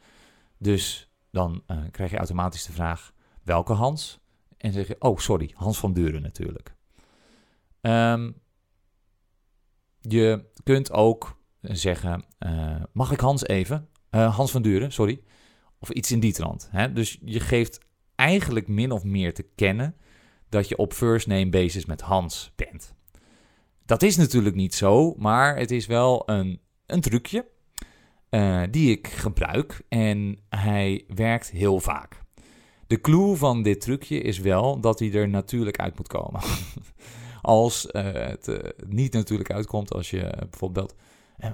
Dus 0.58 1.12
dan 1.32 1.64
uh, 1.68 1.78
krijg 1.92 2.12
je 2.12 2.18
automatisch 2.18 2.66
de 2.66 2.72
vraag: 2.72 3.14
welke 3.44 3.74
Hans? 3.74 4.20
En 4.58 4.74
zeg 4.74 4.88
je: 4.88 4.96
oh, 5.00 5.18
sorry, 5.18 5.52
Hans 5.56 5.78
van 5.78 5.94
Duren 5.94 6.22
natuurlijk. 6.22 6.76
Um, 7.82 8.42
je 10.00 10.46
kunt 10.64 10.92
ook 10.92 11.42
zeggen: 11.62 12.26
uh, 12.40 12.84
mag 12.92 13.12
ik 13.12 13.20
Hans 13.20 13.48
even? 13.48 13.88
Uh, 14.12 14.36
Hans 14.36 14.52
van 14.52 14.62
Duren, 14.62 14.92
sorry. 14.92 15.22
Of 15.80 15.90
iets 15.90 16.12
in 16.12 16.20
die 16.20 16.34
trant. 16.34 16.68
Hè? 16.72 16.94
Dus 16.94 17.18
je 17.22 17.40
geeft 17.40 17.80
eigenlijk 18.16 18.68
min 18.68 18.92
of 18.92 19.04
meer 19.04 19.34
te 19.34 19.50
kennen 19.56 19.96
dat 20.50 20.68
je 20.68 20.78
op 20.78 20.94
first 20.94 21.28
name 21.28 21.50
basis 21.50 21.86
met 21.86 22.02
Hans 22.02 22.52
bent. 22.56 22.96
Dat 23.86 24.02
is 24.02 24.18
natuurlijk 24.18 24.56
niet 24.56 24.76
zo, 24.76 25.16
maar 25.18 25.58
het 25.58 25.72
is 25.72 25.86
wel 25.86 26.30
een 26.30 26.62
een 26.92 27.02
trucje 27.02 27.46
uh, 28.30 28.64
die 28.72 28.92
ik 28.92 29.08
gebruik 29.08 29.82
en 29.90 30.40
hij 30.50 31.04
werkt 31.08 31.50
heel 31.50 31.80
vaak. 31.80 32.22
De 32.88 33.02
clue 33.02 33.36
van 33.36 33.64
dit 33.64 33.82
trucje 33.82 34.22
is 34.22 34.40
wel 34.40 34.80
dat 34.80 35.00
hij 35.00 35.14
er 35.14 35.30
natuurlijk 35.30 35.80
uit 35.80 35.98
moet 35.98 36.08
komen. 36.08 36.42
als 37.42 37.88
uh, 37.92 38.12
het 38.12 38.48
uh, 38.48 38.58
niet 38.88 39.14
natuurlijk 39.14 39.52
uitkomt, 39.52 39.94
als 39.94 40.10
je 40.10 40.38
bijvoorbeeld 40.50 40.96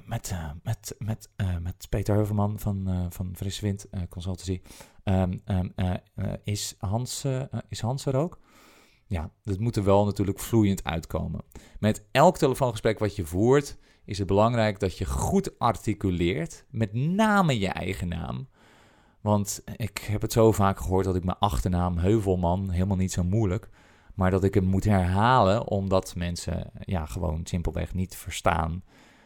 met, 0.06 0.36
met, 0.64 0.96
met, 0.98 1.30
met 1.62 1.88
Peter 1.90 2.16
Heuvelman 2.16 2.60
van, 2.60 3.08
van 3.10 3.32
Frisse 3.36 3.62
Wind 3.62 3.86
Consultancy, 4.10 4.62
um, 5.04 5.42
is, 6.44 6.76
Hans, 6.80 7.26
is 7.70 7.80
Hans 7.80 8.06
er 8.06 8.16
ook? 8.16 8.40
Ja, 9.06 9.32
dat 9.44 9.60
moet 9.60 9.76
er 9.76 9.84
wel 9.84 10.06
natuurlijk 10.06 10.40
vloeiend 10.40 10.84
uitkomen. 10.84 11.42
Met 11.80 12.06
elk 12.12 12.38
telefoongesprek 12.38 13.00
wat 13.00 13.16
je 13.16 13.26
voert, 13.26 13.78
is 14.08 14.18
het 14.18 14.28
belangrijk 14.28 14.80
dat 14.80 14.98
je 14.98 15.06
goed 15.06 15.60
articuleert, 15.60 16.66
met 16.70 16.94
name 16.94 17.60
je 17.60 17.68
eigen 17.68 18.08
naam. 18.08 18.48
Want 19.22 19.62
ik 19.76 19.98
heb 19.98 20.22
het 20.22 20.32
zo 20.32 20.52
vaak 20.52 20.80
gehoord 20.80 21.06
dat 21.06 21.16
ik 21.16 21.24
mijn 21.24 21.40
achternaam 21.40 21.98
Heuvelman 21.98 22.70
helemaal 22.70 22.98
niet 22.98 23.12
zo 23.12 23.24
moeilijk, 23.24 23.70
maar 24.16 24.32
dat 24.32 24.44
ik 24.44 24.54
hem 24.54 24.64
moet 24.64 24.84
herhalen 24.84 25.68
omdat 25.68 26.16
mensen 26.16 26.72
ja, 26.80 27.06
gewoon 27.06 27.46
simpelweg 27.46 27.94
niet 27.94 28.16
verstaan 28.16 28.84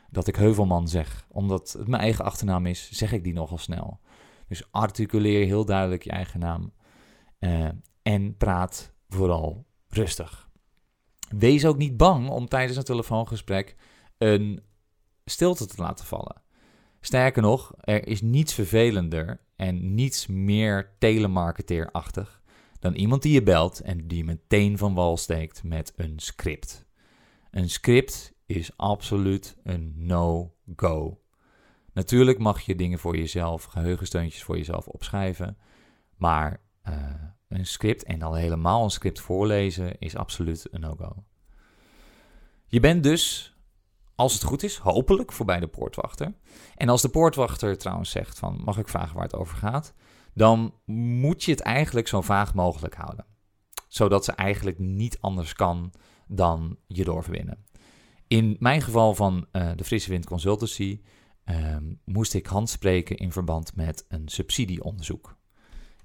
dat 0.10 0.28
ik 0.28 0.36
Heuvelman 0.36 0.88
zeg. 0.88 1.26
Omdat 1.28 1.76
het 1.78 1.88
mijn 1.88 2.02
eigen 2.02 2.26
achternaam 2.26 2.66
is, 2.66 2.92
zeg 2.92 3.12
ik 3.12 3.24
die 3.24 3.34
nogal 3.34 3.58
snel. 3.58 4.00
Dus 4.48 4.72
articuleer 4.72 5.46
heel 5.46 5.66
duidelijk 5.66 6.04
je 6.04 6.12
eigen 6.12 6.40
naam 6.40 6.74
uh, 7.40 7.70
en 8.02 8.38
praat 8.38 8.94
vooral 9.10 9.66
rustig. 9.88 10.50
Wees 11.38 11.66
ook 11.66 11.78
niet 11.78 11.98
bang 11.98 12.30
om 12.30 12.48
tijdens 12.48 12.78
een 12.78 12.84
telefoongesprek 12.84 13.76
een 14.18 14.70
stilte 15.32 15.66
te 15.66 15.82
laten 15.82 16.06
vallen. 16.06 16.42
Sterker 17.00 17.42
nog, 17.42 17.74
er 17.80 18.08
is 18.08 18.22
niets 18.22 18.54
vervelender 18.54 19.42
en 19.56 19.96
niets 19.96 20.28
meer 20.28 20.96
telemarketeerachtig 21.00 22.42
dan 22.82 22.94
iemand 22.94 23.22
die 23.22 23.34
je 23.34 23.44
belt 23.44 23.80
en 23.80 24.08
die 24.08 24.24
meteen 24.24 24.78
van 24.78 24.94
wal 24.94 25.18
steekt 25.18 25.64
met 25.64 25.94
een 25.96 26.20
script. 26.20 26.86
Een 27.52 27.70
script 27.70 28.34
is 28.46 28.78
absoluut 28.78 29.58
een 29.64 29.94
no-go. 29.96 31.22
Natuurlijk 31.94 32.40
mag 32.40 32.62
je 32.62 32.76
dingen 32.76 33.00
voor 33.00 33.18
jezelf, 33.18 33.64
geheugensteuntjes 33.64 34.44
voor 34.44 34.58
jezelf 34.58 34.88
opschrijven. 34.88 35.58
Maar 36.16 36.62
uh, 36.90 36.96
een 37.48 37.66
script 37.66 38.04
en 38.04 38.20
dan 38.20 38.36
helemaal 38.36 38.84
een 38.84 38.90
script 38.90 39.20
voorlezen 39.20 40.00
is 40.00 40.16
absoluut 40.16 40.68
een 40.72 40.82
no-go. 40.82 41.24
Je 42.66 42.80
bent 42.80 43.04
dus, 43.04 43.56
als 44.22 44.34
het 44.34 44.44
goed 44.44 44.64
is, 44.64 44.78
hopelijk 44.78 45.32
voorbij 45.32 45.60
de 45.60 45.68
poortwachter. 45.68 46.34
En 46.76 46.90
als 46.90 47.02
de 47.02 47.10
poortwachter 47.10 47.78
trouwens 47.78 48.10
zegt 48.10 48.40
van 48.40 48.62
mag 48.64 48.78
ik 48.78 48.88
vragen 48.88 49.16
waar 49.16 49.24
het 49.24 49.36
over 49.36 49.58
gaat, 49.58 49.94
dan 50.34 50.74
moet 50.86 51.44
je 51.44 51.52
het 51.52 51.60
eigenlijk 51.60 52.08
zo 52.08 52.22
vaag 52.22 52.54
mogelijk 52.54 52.96
houden. 52.96 53.26
Zodat 53.88 54.26
ze 54.26 54.32
eigenlijk 54.32 54.80
niet 54.80 55.18
anders 55.20 55.54
kan 55.54 55.94
dan 56.28 56.78
je 56.88 57.04
doorverwinnen. 57.04 57.66
In 58.28 58.56
mijn 58.60 58.82
geval 58.82 59.16
van 59.16 59.48
uh, 59.52 59.72
de 59.76 59.84
Frisse 59.84 60.10
Wind 60.10 60.26
Consultancy 60.26 61.02
um, 61.46 62.00
moest 62.06 62.34
ik 62.34 62.46
handspreken 62.46 63.18
in 63.18 63.32
verband 63.32 63.76
met 63.76 64.06
een 64.08 64.28
subsidieonderzoek. 64.28 65.38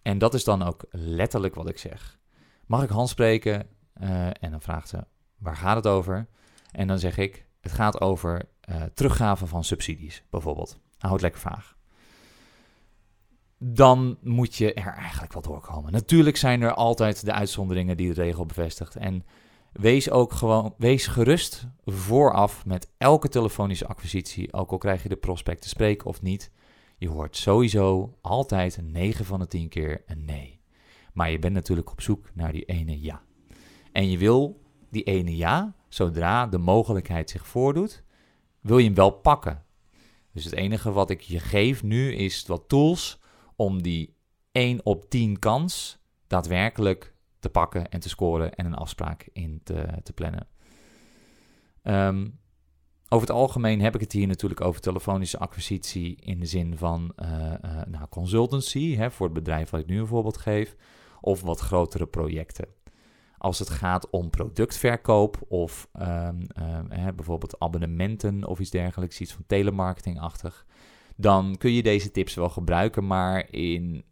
En 0.03 0.19
dat 0.19 0.35
is 0.35 0.45
dan 0.45 0.63
ook 0.63 0.85
letterlijk 0.91 1.55
wat 1.55 1.69
ik 1.69 1.79
zeg. 1.79 2.19
Mag 2.67 2.83
ik 2.83 2.91
handspreken? 2.91 3.67
Uh, 4.03 4.27
en 4.27 4.51
dan 4.51 4.63
vraagt 4.63 4.89
ze, 4.89 5.07
waar 5.39 5.57
gaat 5.57 5.77
het 5.77 5.87
over? 5.87 6.29
En 6.73 6.87
dan 6.87 6.99
zeg 6.99 7.19
ik, 7.19 7.46
het 7.67 7.75
gaat 7.75 8.01
over 8.01 8.49
uh, 8.71 8.83
teruggave 8.95 9.47
van 9.47 9.65
subsidies, 9.65 10.23
bijvoorbeeld. 10.31 10.79
Hou 10.99 11.13
het 11.13 11.23
lekker 11.23 11.41
vaag. 11.41 11.77
Dan 13.59 14.19
moet 14.23 14.57
je 14.57 14.75
er 14.75 14.95
eigenlijk 14.95 15.33
wel 15.33 15.43
doorkomen. 15.43 15.93
Natuurlijk 15.93 16.37
zijn 16.37 16.63
er 16.63 16.75
altijd 16.75 17.25
de 17.25 17.33
uitzonderingen 17.33 17.97
die 17.97 18.15
de 18.15 18.23
regel 18.23 18.47
bevestigt. 18.47 18.97
En 18.97 19.25
Wees 19.77 20.11
ook 20.11 20.33
gewoon, 20.33 20.75
wees 20.79 21.07
gerust 21.07 21.67
vooraf 21.85 22.67
met 22.67 22.91
elke 22.99 23.29
telefonische 23.29 23.87
acquisitie, 23.87 24.53
ook 24.53 24.71
al 24.71 24.79
krijg 24.79 25.03
je 25.03 25.09
de 25.09 25.17
prospect 25.17 25.63
te 25.63 25.69
spreken 25.69 26.07
of 26.07 26.23
niet. 26.23 26.51
Je 26.99 27.09
hoort 27.09 27.37
sowieso 27.37 28.17
altijd 28.21 28.77
een 28.77 28.91
9 28.91 29.25
van 29.25 29.39
de 29.39 29.47
10 29.47 29.69
keer 29.69 30.03
een 30.07 30.25
nee. 30.25 30.61
Maar 31.13 31.31
je 31.31 31.39
bent 31.39 31.55
natuurlijk 31.55 31.91
op 31.91 32.01
zoek 32.01 32.31
naar 32.35 32.53
die 32.53 32.65
ene 32.65 33.01
ja. 33.01 33.23
En 33.93 34.11
je 34.11 34.19
wil 34.19 34.63
die 34.91 35.03
ene 35.03 35.37
ja, 35.37 35.75
zodra 35.97 36.47
de 36.47 36.59
mogelijkheid 36.59 37.31
zich 37.31 37.47
voordoet, 37.47 38.03
wil 38.61 38.79
je 38.79 38.85
hem 38.85 38.95
wel 38.95 39.11
pakken. 39.11 39.65
Dus 40.33 40.45
het 40.45 40.55
enige 40.55 40.93
wat 40.93 41.11
ik 41.11 41.21
je 41.21 41.41
geef 41.41 41.83
nu 41.83 42.15
is 42.15 42.47
wat 42.47 42.69
tools 42.69 43.19
om 43.57 43.83
die 43.83 44.17
1 44.53 44.81
op 44.85 45.11
10 45.11 45.39
kans 45.39 45.99
daadwerkelijk 46.27 47.15
te 47.39 47.49
pakken 47.49 47.89
en 47.89 48.01
te 48.01 48.09
scoren 48.09 48.55
en 48.55 48.67
een 48.67 48.75
afspraak 48.75 49.29
in 49.33 49.61
te, 49.65 49.87
te 50.03 50.13
plannen. 50.13 50.49
Ehm, 51.83 52.29
over 53.09 53.27
het 53.27 53.37
algemeen 53.37 53.81
heb 53.81 53.95
ik 53.95 54.01
het 54.01 54.13
hier 54.13 54.27
natuurlijk 54.27 54.61
over 54.61 54.81
telefonische 54.81 55.39
acquisitie 55.39 56.17
in 56.21 56.41
de 56.41 56.47
zin 56.47 56.77
van 56.77 57.13
uh, 57.17 57.29
uh, 57.65 57.83
nou, 57.87 58.07
consultancy, 58.09 58.97
hè, 58.97 59.11
voor 59.11 59.27
het 59.27 59.35
bedrijf 59.35 59.71
wat 59.71 59.81
ik 59.81 59.87
nu 59.87 59.99
een 59.99 60.07
voorbeeld 60.07 60.37
geef, 60.37 60.77
of 61.21 61.43
wat 61.43 61.61
grotere 61.61 62.07
projecten. 62.07 62.67
Als 63.39 63.59
het 63.59 63.71
gaat 63.71 64.11
om 64.11 64.31
productverkoop 64.31 65.39
of 65.49 65.89
um, 66.01 66.47
hè, 66.89 67.13
bijvoorbeeld 67.13 67.59
abonnementen 67.61 68.47
of 68.47 68.59
iets 68.59 68.71
dergelijks, 68.71 69.21
iets 69.21 69.33
van 69.33 69.45
telemarketingachtig, 69.47 70.67
dan 71.17 71.57
kun 71.59 71.73
je 71.73 71.83
deze 71.83 72.11
tips 72.11 72.35
wel 72.35 72.49
gebruiken, 72.49 73.07
maar 73.07 73.53
in, 73.53 74.05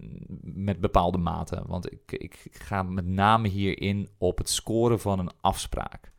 met 0.43 0.81
bepaalde 0.81 1.19
mate. 1.19 1.63
Want 1.67 1.93
ik, 1.93 2.13
ik, 2.13 2.47
ga 2.51 2.83
met 2.83 3.07
name 3.07 3.49
hierin 3.49 4.09
op 4.19 4.39
het 4.39 4.49
scoren 4.49 5.01
van 5.01 5.19
een 5.19 5.31
afspraak. 5.41 6.13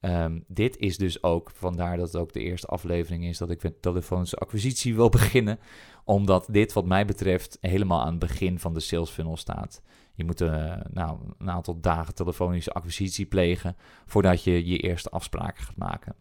Um, 0.00 0.44
dit 0.48 0.76
is 0.76 0.98
dus 0.98 1.22
ook, 1.22 1.50
vandaar 1.54 1.96
dat 1.96 2.06
het 2.06 2.16
ook 2.16 2.32
de 2.32 2.40
eerste 2.40 2.66
aflevering 2.66 3.24
is 3.24 3.38
dat 3.38 3.50
ik 3.50 3.62
met 3.62 3.82
telefonische 3.82 4.36
acquisitie 4.36 4.94
wil 4.94 5.08
beginnen. 5.18 5.58
Omdat 6.04 6.46
dit 6.50 6.72
wat 6.72 6.86
mij 6.86 7.04
betreft 7.04 7.58
helemaal 7.60 8.00
aan 8.00 8.10
het 8.10 8.18
begin 8.18 8.58
van 8.58 8.74
de 8.74 8.80
sales 8.80 9.10
funnel 9.10 9.36
staat. 9.36 9.82
Je 10.16 10.24
moet 10.24 10.40
uh, 10.40 10.74
nou, 10.90 11.18
een 11.38 11.50
aantal 11.50 11.80
dagen 11.80 12.14
telefonische 12.14 12.72
acquisitie 12.72 13.26
plegen 13.26 13.76
voordat 14.06 14.44
je 14.44 14.66
je 14.66 14.78
eerste 14.78 15.10
afspraken 15.10 15.64
gaat 15.64 15.76
maken. 15.76 16.14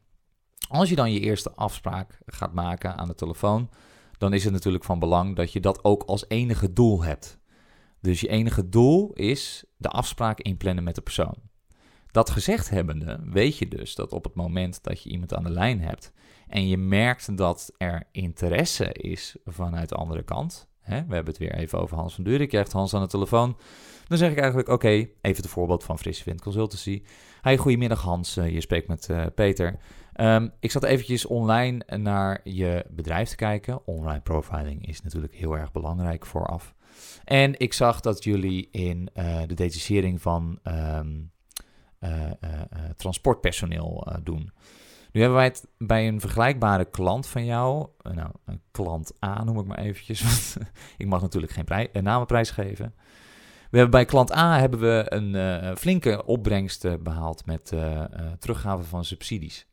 Als 0.69 0.89
je 0.89 0.95
dan 0.95 1.11
je 1.11 1.19
eerste 1.19 1.51
afspraak 1.51 2.19
gaat 2.25 2.53
maken 2.53 2.97
aan 2.97 3.07
de 3.07 3.15
telefoon, 3.15 3.69
dan 4.17 4.33
is 4.33 4.43
het 4.43 4.53
natuurlijk 4.53 4.83
van 4.83 4.99
belang 4.99 5.35
dat 5.35 5.51
je 5.51 5.59
dat 5.59 5.83
ook 5.83 6.03
als 6.03 6.25
enige 6.27 6.73
doel 6.73 7.03
hebt. 7.03 7.39
Dus 8.01 8.19
je 8.19 8.27
enige 8.27 8.69
doel 8.69 9.13
is 9.13 9.63
de 9.77 9.89
afspraak 9.89 10.39
inplannen 10.39 10.83
met 10.83 10.95
de 10.95 11.01
persoon. 11.01 11.35
Dat 12.11 12.29
gezegd 12.29 12.69
hebbende, 12.69 13.19
weet 13.23 13.57
je 13.57 13.67
dus 13.67 13.95
dat 13.95 14.11
op 14.11 14.23
het 14.23 14.35
moment 14.35 14.83
dat 14.83 15.03
je 15.03 15.09
iemand 15.09 15.33
aan 15.33 15.43
de 15.43 15.49
lijn 15.49 15.81
hebt 15.81 16.11
en 16.47 16.67
je 16.67 16.77
merkt 16.77 17.37
dat 17.37 17.73
er 17.77 18.07
interesse 18.11 18.91
is 18.93 19.35
vanuit 19.45 19.89
de 19.89 19.95
andere 19.95 20.23
kant. 20.23 20.67
Hè, 20.85 21.05
we 21.05 21.13
hebben 21.13 21.33
het 21.33 21.37
weer 21.37 21.55
even 21.55 21.79
over 21.79 21.97
Hans 21.97 22.15
van 22.15 22.23
Duren. 22.23 22.47
Je 22.49 22.65
Hans 22.71 22.93
aan 22.93 23.01
de 23.01 23.07
telefoon. 23.07 23.57
Dan 24.07 24.17
zeg 24.17 24.31
ik 24.31 24.37
eigenlijk: 24.37 24.67
Oké, 24.67 24.87
even 24.87 25.11
het 25.21 25.47
voorbeeld 25.47 25.83
van 25.83 25.99
Frisse 25.99 26.23
Wind 26.23 26.41
Consultancy. 26.41 27.03
Hey, 27.41 27.57
goedemiddag 27.57 28.01
Hans, 28.01 28.37
uh, 28.37 28.49
je 28.49 28.61
spreekt 28.61 28.87
met 28.87 29.07
uh, 29.11 29.25
Peter. 29.35 29.77
Um, 30.15 30.51
ik 30.59 30.71
zat 30.71 30.83
eventjes 30.83 31.25
online 31.25 31.97
naar 31.97 32.39
je 32.43 32.85
bedrijf 32.89 33.29
te 33.29 33.35
kijken. 33.35 33.87
Online 33.87 34.21
profiling 34.21 34.87
is 34.87 35.01
natuurlijk 35.01 35.33
heel 35.35 35.57
erg 35.57 35.71
belangrijk 35.71 36.25
vooraf. 36.25 36.75
En 37.23 37.59
ik 37.59 37.73
zag 37.73 37.99
dat 37.99 38.23
jullie 38.23 38.67
in 38.71 39.09
uh, 39.13 39.41
de 39.47 39.53
detachering 39.53 40.21
van 40.21 40.59
um, 40.63 41.31
transportpersoneel 42.95 44.07
doen. 44.23 44.51
Nu 45.15 45.21
hebben 45.21 45.39
wij 45.39 45.47
het 45.47 45.67
bij 45.77 46.07
een 46.07 46.19
vergelijkbare 46.19 46.85
klant 46.85 47.27
van 47.27 47.45
jou, 47.45 47.87
nou, 48.01 48.29
een 48.45 48.61
klant 48.71 49.23
A 49.23 49.43
noem 49.43 49.59
ik 49.59 49.65
maar 49.65 49.77
eventjes, 49.77 50.21
want 50.27 50.57
ik 50.97 51.07
mag 51.07 51.21
natuurlijk 51.21 51.51
geen 51.51 51.63
prij, 51.65 51.89
namenprijs 51.93 52.49
geven. 52.49 52.93
We 53.71 53.77
hebben 53.77 53.89
bij 53.89 54.05
klant 54.05 54.35
A 54.35 54.59
hebben 54.59 54.79
we 54.79 55.05
een 55.09 55.33
uh, 55.33 55.75
flinke 55.75 56.25
opbrengst 56.25 57.03
behaald 57.03 57.45
met 57.45 57.71
uh, 57.73 58.03
teruggave 58.39 58.83
van 58.83 59.05
subsidies 59.05 59.67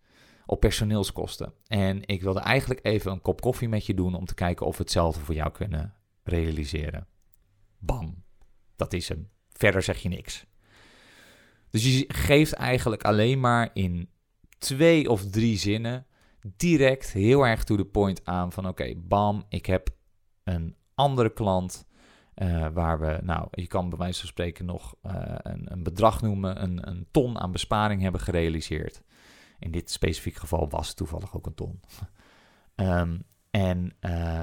op 0.46 0.60
personeelskosten. 0.60 1.52
En 1.66 2.00
ik 2.06 2.22
wilde 2.22 2.40
eigenlijk 2.40 2.80
even 2.86 3.12
een 3.12 3.20
kop 3.20 3.40
koffie 3.40 3.68
met 3.68 3.86
je 3.86 3.94
doen 3.94 4.14
om 4.14 4.24
te 4.24 4.34
kijken 4.34 4.66
of 4.66 4.76
we 4.76 4.82
hetzelfde 4.82 5.20
voor 5.20 5.34
jou 5.34 5.50
kunnen 5.50 5.94
realiseren. 6.22 7.06
Bam, 7.78 8.24
dat 8.76 8.92
is 8.92 9.08
hem. 9.08 9.28
Verder 9.52 9.82
zeg 9.82 9.98
je 9.98 10.08
niks. 10.08 10.46
Dus 11.70 11.98
je 11.98 12.04
geeft 12.08 12.52
eigenlijk 12.52 13.02
alleen 13.02 13.40
maar 13.40 13.70
in 13.74 14.11
twee 14.62 15.10
of 15.10 15.30
drie 15.30 15.58
zinnen 15.58 16.06
direct 16.56 17.12
heel 17.12 17.46
erg 17.46 17.64
to 17.64 17.76
the 17.76 17.84
point 17.84 18.24
aan 18.24 18.52
van 18.52 18.68
oké, 18.68 18.94
bam, 18.96 19.44
ik 19.48 19.66
heb 19.66 19.88
een 20.44 20.76
andere 20.94 21.32
klant 21.32 21.86
uh, 22.34 22.66
waar 22.72 23.00
we, 23.00 23.18
nou, 23.22 23.48
je 23.50 23.66
kan 23.66 23.88
bij 23.88 23.98
wijze 23.98 24.18
van 24.20 24.28
spreken 24.28 24.64
nog 24.64 24.94
uh, 25.02 25.12
een, 25.42 25.72
een, 25.72 25.82
bedrag 25.82 26.22
noemen, 26.22 26.62
een, 26.62 26.88
een, 26.88 27.06
ton 27.10 27.38
aan 27.38 27.52
besparing 27.52 28.02
hebben 28.02 28.20
gerealiseerd. 28.20 29.02
In 29.58 29.70
dit 29.70 29.90
specifieke 29.90 30.40
geval 30.40 30.68
was 30.68 30.88
het 30.88 30.96
toevallig 30.96 31.36
ook 31.36 31.46
een 31.46 31.54
ton. 31.54 31.80
um, 32.76 33.22
en 33.50 33.96
uh, 34.00 34.42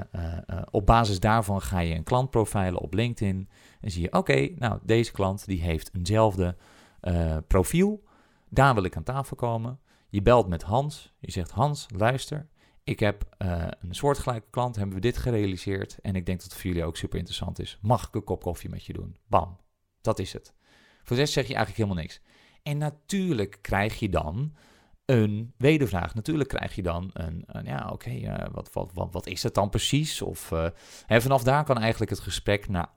op 0.70 0.86
basis 0.86 1.20
daarvan 1.20 1.62
ga 1.62 1.78
je 1.78 1.94
een 1.94 2.04
klant 2.04 2.30
profilen 2.30 2.80
op 2.80 2.94
LinkedIn. 2.94 3.48
En 3.80 3.90
zie 3.90 4.02
je, 4.02 4.12
oké, 4.12 4.48
nou, 4.56 4.78
deze 4.82 5.12
klant 5.12 5.46
die 5.46 5.60
heeft 5.60 5.94
eenzelfde 5.94 6.56
profiel. 7.46 8.04
Daar 8.48 8.74
wil 8.74 8.84
ik 8.84 8.96
aan 8.96 9.02
tafel 9.02 9.36
komen. 9.36 9.80
Je 10.10 10.22
belt 10.22 10.48
met 10.48 10.62
Hans. 10.62 11.12
Je 11.18 11.30
zegt, 11.30 11.50
Hans, 11.50 11.86
luister, 11.96 12.48
ik 12.84 13.00
heb 13.00 13.36
uh, 13.38 13.66
een 13.80 13.94
soortgelijke 13.94 14.50
klant, 14.50 14.76
hebben 14.76 14.94
we 14.94 15.00
dit 15.00 15.16
gerealiseerd 15.16 15.98
en 16.00 16.16
ik 16.16 16.26
denk 16.26 16.40
dat 16.40 16.50
het 16.50 16.60
voor 16.60 16.70
jullie 16.70 16.84
ook 16.84 16.96
super 16.96 17.18
interessant 17.18 17.58
is. 17.58 17.78
Mag 17.82 18.06
ik 18.06 18.14
een 18.14 18.24
kop 18.24 18.42
koffie 18.42 18.70
met 18.70 18.84
je 18.84 18.92
doen? 18.92 19.16
Bam, 19.26 19.58
dat 20.00 20.18
is 20.18 20.32
het. 20.32 20.54
Voor 21.02 21.16
rest 21.16 21.32
zeg 21.32 21.46
je 21.46 21.54
eigenlijk 21.54 21.84
helemaal 21.84 22.02
niks. 22.02 22.20
En 22.62 22.78
natuurlijk 22.78 23.58
krijg 23.60 23.98
je 23.98 24.08
dan 24.08 24.54
een 25.04 25.54
wedervraag. 25.56 26.14
Natuurlijk 26.14 26.48
krijg 26.48 26.74
je 26.74 26.82
dan 26.82 27.10
een, 27.12 27.46
ja, 27.64 27.88
oké, 27.92 28.10
uh, 28.10 28.44
wat, 28.52 28.70
wat, 28.92 29.26
is 29.26 29.42
het 29.42 29.54
dan 29.54 29.70
precies? 29.70 30.22
Of 30.22 30.50
uh, 30.50 30.66
vanaf 31.08 31.42
daar 31.42 31.64
kan 31.64 31.78
eigenlijk 31.78 32.10
het 32.10 32.20
gesprek 32.20 32.68
naar 32.68 32.90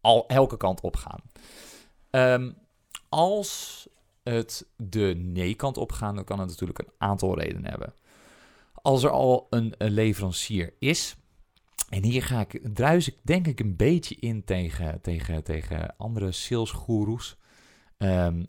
al, 0.00 0.28
elke 0.28 0.56
kant 0.56 0.80
opgaan. 0.80 1.20
Um, 2.10 2.56
als 3.08 3.88
het 4.28 4.66
de 4.76 5.14
nee-kant 5.16 5.76
opgaan, 5.76 6.14
dan 6.14 6.24
kan 6.24 6.38
het 6.40 6.48
natuurlijk 6.48 6.78
een 6.78 6.92
aantal 6.98 7.38
redenen 7.38 7.70
hebben 7.70 7.94
als 8.86 9.02
er 9.02 9.10
al 9.10 9.46
een, 9.50 9.74
leverancier 9.78 10.74
is. 10.78 11.16
En 11.88 12.04
hier 12.04 12.22
ga 12.22 12.40
ik, 12.40 12.60
druis 12.74 13.08
ik 13.08 13.16
denk 13.22 13.46
ik 13.46 13.60
een 13.60 13.76
beetje 13.76 14.14
in 14.14 14.44
tegen, 14.44 15.00
tegen, 15.00 15.44
tegen 15.44 15.96
andere 15.96 16.32
salesgoeroes. 16.32 17.36
Um, 17.98 18.46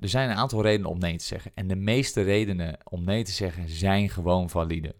er 0.00 0.08
zijn 0.08 0.30
een 0.30 0.36
aantal 0.36 0.62
redenen 0.62 0.90
om 0.90 0.98
nee 0.98 1.16
te 1.16 1.24
zeggen. 1.24 1.50
En 1.54 1.68
de 1.68 1.76
meeste 1.76 2.22
redenen 2.22 2.78
om 2.84 3.04
nee 3.04 3.24
te 3.24 3.30
zeggen 3.30 3.68
zijn 3.68 4.08
gewoon 4.08 4.50
valide. 4.50 4.94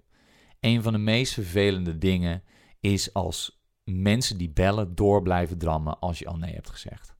Een 0.60 0.82
van 0.82 0.92
de 0.92 0.98
meest 0.98 1.32
vervelende 1.32 1.98
dingen 1.98 2.42
is 2.80 3.12
als 3.12 3.62
mensen 3.84 4.38
die 4.38 4.50
bellen 4.50 4.94
door 4.94 5.22
blijven 5.22 5.58
drammen 5.58 5.98
als 5.98 6.18
je 6.18 6.26
al 6.26 6.36
nee 6.36 6.54
hebt 6.54 6.70
gezegd. 6.70 7.14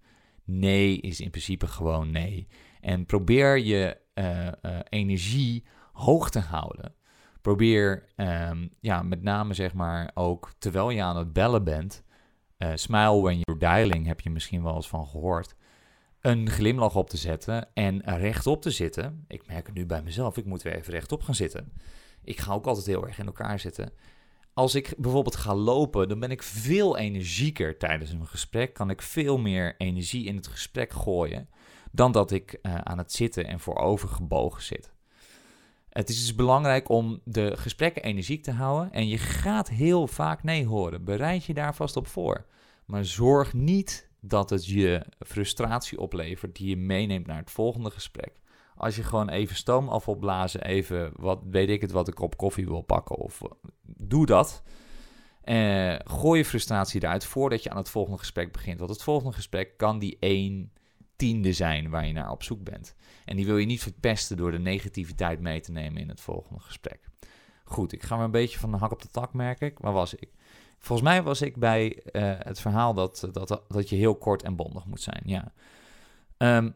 nee 0.45 1.01
is 1.01 1.21
in 1.21 1.31
principe 1.31 1.67
gewoon 1.67 2.11
nee. 2.11 2.49
En 2.85 3.07
probeer 3.07 3.59
je 3.59 3.97
uh, 4.15 4.47
uh, 4.47 4.79
energie 4.89 5.65
hoog 5.93 6.31
te 6.31 6.39
houden. 6.39 6.95
Probeer 7.41 8.09
um, 8.17 8.71
ja, 8.81 9.03
met 9.03 9.23
name 9.23 9.55
zeg 9.55 9.75
maar 9.75 10.11
ook 10.15 10.53
terwijl 10.59 10.91
je 10.91 11.03
aan 11.03 11.17
het 11.17 11.33
bellen 11.33 11.65
bent. 11.65 12.03
Uh, 12.59 12.71
smile 12.75 13.21
when 13.21 13.41
you're 13.41 13.61
dialing 13.61 14.07
heb 14.07 14.21
je 14.21 14.31
misschien 14.31 14.63
wel 14.63 14.75
eens 14.75 14.89
van 14.89 15.07
gehoord. 15.07 15.55
Een 16.21 16.51
glimlach 16.51 16.97
op 16.97 17.11
te 17.11 17.17
zetten 17.17 17.69
en 17.75 18.03
rechtop 18.05 18.63
te 18.63 18.71
zitten. 18.71 19.25
Ik 19.29 19.47
merk 19.47 19.67
het 19.67 19.75
nu 19.75 19.87
bij 19.87 20.03
mezelf, 20.03 20.37
ik 20.37 20.45
moet 20.45 20.63
weer 20.63 20.75
even 20.75 20.93
rechtop 20.93 21.23
gaan 21.23 21.35
zitten. 21.35 21.73
Ik 22.23 22.41
ga 22.41 22.53
ook 22.53 22.67
altijd 22.67 22.87
heel 22.87 23.07
erg 23.07 23.19
in 23.19 23.27
elkaar 23.27 23.59
zitten. 23.59 23.93
Als 24.55 24.75
ik 24.75 24.95
bijvoorbeeld 24.99 25.37
ga 25.37 25.55
lopen, 25.55 26.09
dan 26.09 26.21
ben 26.21 26.31
ik 26.31 26.43
veel 26.43 26.97
energieker 26.97 27.79
tijdens 27.79 28.11
een 28.11 28.27
gesprek. 28.27 28.75
Kan 28.75 28.91
ik 28.91 29.03
veel 29.03 29.39
meer 29.39 29.75
energie 29.79 30.25
in 30.25 30.37
het 30.37 30.47
gesprek 30.47 30.93
gooien 30.93 31.49
dan 31.95 32.13
dat 32.13 32.31
ik 32.31 32.59
uh, 32.63 32.75
aan 32.75 32.99
het 32.99 33.13
zitten 33.13 33.47
en 33.47 33.61
voorover 33.61 34.09
gebogen 34.09 34.63
zit. 34.63 34.93
Het 35.89 36.09
is 36.09 36.21
dus 36.21 36.35
belangrijk 36.35 36.89
om 36.89 37.21
de 37.25 37.57
gesprekken 37.57 38.03
energiek 38.03 38.43
te 38.43 38.51
houden. 38.51 38.93
En 38.93 39.09
je 39.09 39.19
gaat 39.19 39.69
heel 39.69 40.07
vaak 40.07 40.43
nee 40.43 40.67
horen. 40.67 41.05
Bereid 41.05 41.45
je 41.45 41.55
daar 41.55 41.75
vast 41.75 41.97
op 41.97 42.07
voor. 42.07 42.47
Maar 42.85 43.05
zorg 43.05 43.53
niet 43.53 44.09
dat 44.21 44.51
het 44.51 44.67
je 44.67 45.07
frustratie 45.19 46.01
oplevert 46.01 46.57
die 46.57 46.69
je 46.69 46.77
meeneemt 46.77 47.27
naar 47.27 47.39
het 47.39 47.51
volgende 47.51 47.91
gesprek. 47.91 48.41
Als 48.77 48.97
je 48.97 49.03
gewoon 49.03 49.29
even 49.29 49.57
stoom 49.57 49.89
af 49.89 50.05
wil 50.05 50.17
blazen, 50.17 50.63
even 50.63 51.13
wat 51.17 51.41
weet 51.51 51.69
ik 51.69 51.81
het 51.81 51.91
wat 51.91 52.09
een 52.09 52.15
kop 52.15 52.37
koffie 52.37 52.67
wil 52.67 52.83
pakken 52.83 53.17
of 53.17 53.43
eh, 53.43 53.51
doe 53.83 54.27
dat. 54.27 54.63
Uh, 55.45 55.95
gooi 56.05 56.39
je 56.39 56.45
frustratie 56.45 57.03
eruit 57.03 57.25
voordat 57.25 57.63
je 57.63 57.71
aan 57.71 57.77
het 57.77 57.89
volgende 57.91 58.19
gesprek 58.19 58.53
begint. 58.53 58.79
Want 58.79 58.91
het 58.91 59.03
volgende 59.03 59.33
gesprek 59.33 59.77
kan 59.77 59.99
die 59.99 60.17
één 60.21 60.73
tiende 61.25 61.53
zijn 61.53 61.91
waar 61.91 62.07
je 62.07 62.13
naar 62.13 62.31
op 62.31 62.43
zoek 62.43 62.65
bent. 62.65 62.95
En 63.25 63.37
die 63.37 63.47
wil 63.47 63.57
je 63.57 63.67
niet 63.67 63.83
verpesten 63.83 64.37
door 64.37 64.51
de 64.51 64.59
negativiteit 64.59 65.41
mee 65.41 65.61
te 65.61 65.73
nemen 65.73 66.03
in 66.03 66.09
het 66.09 66.21
volgende 66.21 66.61
gesprek. 66.61 67.01
Goed, 67.65 67.93
ik 67.93 68.03
ga 68.03 68.17
maar 68.17 68.25
een 68.25 68.31
beetje 68.31 68.59
van 68.59 68.71
de 68.71 68.77
hak 68.77 68.93
op 68.93 69.03
de 69.03 69.09
tak 69.09 69.33
merken. 69.33 69.73
Waar 69.79 69.93
was 69.93 70.15
ik? 70.15 70.31
Volgens 70.79 71.09
mij 71.09 71.23
was 71.23 71.43
ik 71.43 71.57
bij 71.57 72.03
uh, 72.13 72.35
het 72.39 72.61
verhaal 72.61 72.95
dat, 72.95 73.29
dat, 73.33 73.63
dat 73.69 73.89
je 73.89 73.97
heel 73.97 74.17
kort 74.17 74.43
en 74.43 74.57
bondig 74.57 74.87
moet 74.87 75.01
zijn. 75.01 75.23
Ja. 75.25 75.53
Um, 76.37 76.75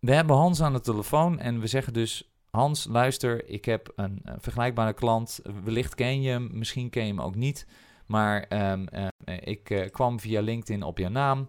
we 0.00 0.14
hebben 0.14 0.36
Hans 0.36 0.62
aan 0.62 0.72
de 0.72 0.80
telefoon 0.80 1.38
en 1.38 1.60
we 1.60 1.66
zeggen 1.66 1.92
dus: 1.92 2.32
Hans, 2.50 2.86
luister, 2.86 3.48
ik 3.48 3.64
heb 3.64 3.92
een, 3.96 4.20
een 4.24 4.40
vergelijkbare 4.40 4.92
klant. 4.92 5.40
Wellicht 5.64 5.94
ken 5.94 6.22
je 6.22 6.30
hem, 6.30 6.48
misschien 6.52 6.90
ken 6.90 7.02
je 7.02 7.08
hem 7.08 7.20
ook 7.20 7.34
niet. 7.34 7.66
Maar 8.06 8.70
um, 8.72 8.86
uh, 8.92 9.06
ik 9.40 9.88
kwam 9.90 10.20
via 10.20 10.40
LinkedIn 10.40 10.82
op 10.82 10.98
jouw 10.98 11.10
naam. 11.10 11.48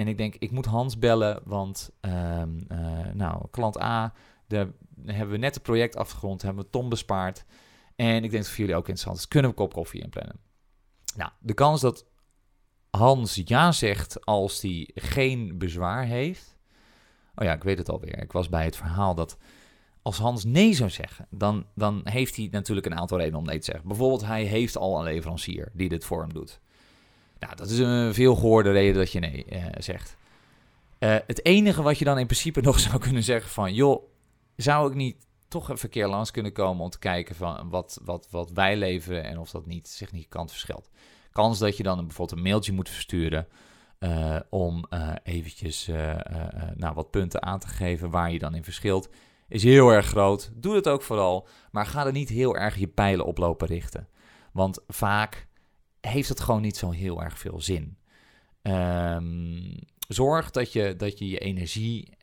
En 0.00 0.08
ik 0.08 0.16
denk, 0.16 0.34
ik 0.34 0.50
moet 0.50 0.66
Hans 0.66 0.98
bellen, 0.98 1.40
want 1.44 1.90
um, 2.00 2.66
nou, 3.12 3.46
klant 3.50 3.80
A, 3.80 4.12
daar 4.46 4.68
hebben 5.04 5.30
we 5.30 5.36
net 5.36 5.54
het 5.54 5.62
project 5.62 5.96
afgerond, 5.96 6.42
hebben 6.42 6.64
we 6.64 6.70
ton 6.70 6.88
bespaard. 6.88 7.44
En 7.96 8.24
ik 8.24 8.30
denk 8.30 8.42
dat 8.42 8.48
voor 8.48 8.58
jullie 8.58 8.74
ook 8.74 8.88
interessant 8.88 9.18
is, 9.18 9.28
kunnen 9.28 9.50
we 9.50 9.56
kop 9.56 9.72
koffie 9.72 10.02
inplannen? 10.02 10.36
Nou, 11.16 11.30
de 11.40 11.54
kans 11.54 11.80
dat 11.80 12.06
Hans 12.90 13.40
ja 13.44 13.72
zegt 13.72 14.26
als 14.26 14.62
hij 14.62 14.90
geen 14.94 15.58
bezwaar 15.58 16.04
heeft. 16.04 16.56
Oh 17.34 17.44
ja, 17.44 17.52
ik 17.52 17.62
weet 17.62 17.78
het 17.78 17.88
alweer. 17.88 18.22
Ik 18.22 18.32
was 18.32 18.48
bij 18.48 18.64
het 18.64 18.76
verhaal 18.76 19.14
dat 19.14 19.38
als 20.02 20.18
Hans 20.18 20.44
nee 20.44 20.72
zou 20.72 20.90
zeggen, 20.90 21.26
dan, 21.30 21.66
dan 21.74 22.00
heeft 22.04 22.36
hij 22.36 22.48
natuurlijk 22.50 22.86
een 22.86 22.98
aantal 22.98 23.18
redenen 23.18 23.38
om 23.38 23.46
nee 23.46 23.58
te 23.58 23.64
zeggen. 23.64 23.88
Bijvoorbeeld, 23.88 24.26
hij 24.26 24.44
heeft 24.44 24.76
al 24.76 24.98
een 24.98 25.04
leverancier 25.04 25.70
die 25.74 25.88
dit 25.88 26.04
voor 26.04 26.20
hem 26.20 26.32
doet. 26.32 26.60
Nou, 27.40 27.56
dat 27.56 27.70
is 27.70 27.78
een 27.78 28.14
veel 28.14 28.34
gehoorde 28.34 28.70
reden 28.70 28.94
dat 28.94 29.12
je 29.12 29.20
nee 29.20 29.46
uh, 29.52 29.64
zegt. 29.78 30.16
Uh, 30.98 31.16
het 31.26 31.44
enige 31.44 31.82
wat 31.82 31.98
je 31.98 32.04
dan 32.04 32.18
in 32.18 32.26
principe 32.26 32.60
nog 32.70 32.80
zou 32.80 32.98
kunnen 32.98 33.22
zeggen 33.22 33.50
van... 33.50 33.74
joh, 33.74 34.02
zou 34.56 34.88
ik 34.88 34.94
niet 34.94 35.26
toch 35.48 35.68
een 35.68 35.78
verkeer 35.78 36.08
langs 36.08 36.30
kunnen 36.30 36.52
komen 36.52 36.84
om 36.84 36.90
te 36.90 36.98
kijken 36.98 37.34
van 37.34 37.68
wat, 37.70 38.00
wat, 38.04 38.28
wat 38.30 38.50
wij 38.50 38.76
leveren 38.76 39.24
en 39.24 39.38
of 39.38 39.50
dat 39.50 39.66
niet 39.66 39.88
significant 39.88 40.50
verschilt. 40.50 40.90
Kans 41.32 41.58
dat 41.58 41.76
je 41.76 41.82
dan 41.82 42.06
bijvoorbeeld 42.06 42.38
een 42.38 42.44
mailtje 42.44 42.72
moet 42.72 42.88
versturen 42.88 43.46
uh, 43.98 44.36
om 44.50 44.84
eventjes 45.22 45.90
nou, 46.74 46.94
wat 46.94 47.10
punten 47.10 47.42
aan 47.42 47.58
te 47.58 47.68
geven 47.68 48.10
waar 48.10 48.32
je 48.32 48.38
dan 48.38 48.54
in 48.54 48.64
verschilt, 48.64 49.08
is 49.48 49.62
heel 49.62 49.90
erg 49.90 50.06
groot. 50.06 50.50
Doe 50.54 50.74
het 50.74 50.88
ook 50.88 51.02
vooral, 51.02 51.48
maar 51.70 51.86
ga 51.86 52.06
er 52.06 52.12
niet 52.12 52.28
heel 52.28 52.56
erg 52.56 52.76
je 52.76 52.86
pijlen 52.86 53.26
op 53.26 53.38
lopen 53.38 53.66
richten. 53.66 54.08
Want 54.52 54.78
vaak 54.88 55.46
heeft 56.00 56.28
het 56.28 56.40
gewoon 56.40 56.62
niet 56.62 56.76
zo 56.76 56.90
heel 56.90 57.22
erg 57.22 57.38
veel 57.38 57.60
zin. 57.60 57.96
Um, 58.62 59.74
zorg 60.08 60.50
dat 60.50 60.72
je, 60.72 60.96
dat 60.96 61.18
je 61.18 61.28
je 61.28 61.38
energie 61.38 62.16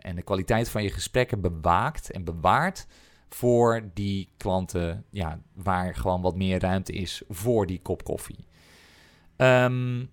en 0.00 0.14
de 0.14 0.22
kwaliteit 0.22 0.68
van 0.68 0.82
je 0.82 0.90
gesprekken 0.90 1.40
bewaakt 1.40 2.10
en 2.10 2.24
bewaart 2.24 2.86
voor 3.28 3.90
die 3.94 4.28
klanten 4.36 5.04
ja, 5.10 5.40
waar 5.54 5.94
gewoon 5.94 6.22
wat 6.22 6.36
meer 6.36 6.60
ruimte 6.60 6.92
is 6.92 7.22
voor 7.28 7.66
die 7.66 7.80
kop 7.80 8.04
koffie. 8.04 8.46
Um, 9.36 10.10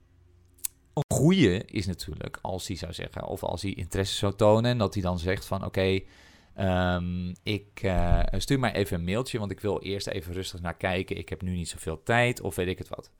is 1.65 1.85
natuurlijk 1.85 2.39
als 2.41 2.67
hij 2.67 2.77
zou 2.77 2.93
zeggen, 2.93 3.27
of 3.27 3.43
als 3.43 3.61
hij 3.61 3.71
interesse 3.71 4.15
zou 4.15 4.35
tonen, 4.35 4.71
en 4.71 4.77
dat 4.77 4.93
hij 4.93 5.03
dan 5.03 5.19
zegt 5.19 5.45
van 5.45 5.65
oké, 5.65 5.99
um, 6.59 7.33
ik 7.43 7.83
uh, 7.83 8.19
stuur 8.31 8.59
maar 8.59 8.71
even 8.71 8.97
een 8.97 9.03
mailtje, 9.03 9.39
want 9.39 9.51
ik 9.51 9.59
wil 9.59 9.81
eerst 9.81 10.07
even 10.07 10.33
rustig 10.33 10.61
naar 10.61 10.77
kijken. 10.77 11.17
Ik 11.17 11.29
heb 11.29 11.41
nu 11.41 11.55
niet 11.55 11.69
zoveel 11.69 12.03
tijd, 12.03 12.41
of 12.41 12.55
weet 12.55 12.67
ik 12.67 12.77
het 12.77 12.89
wat. 12.89 13.11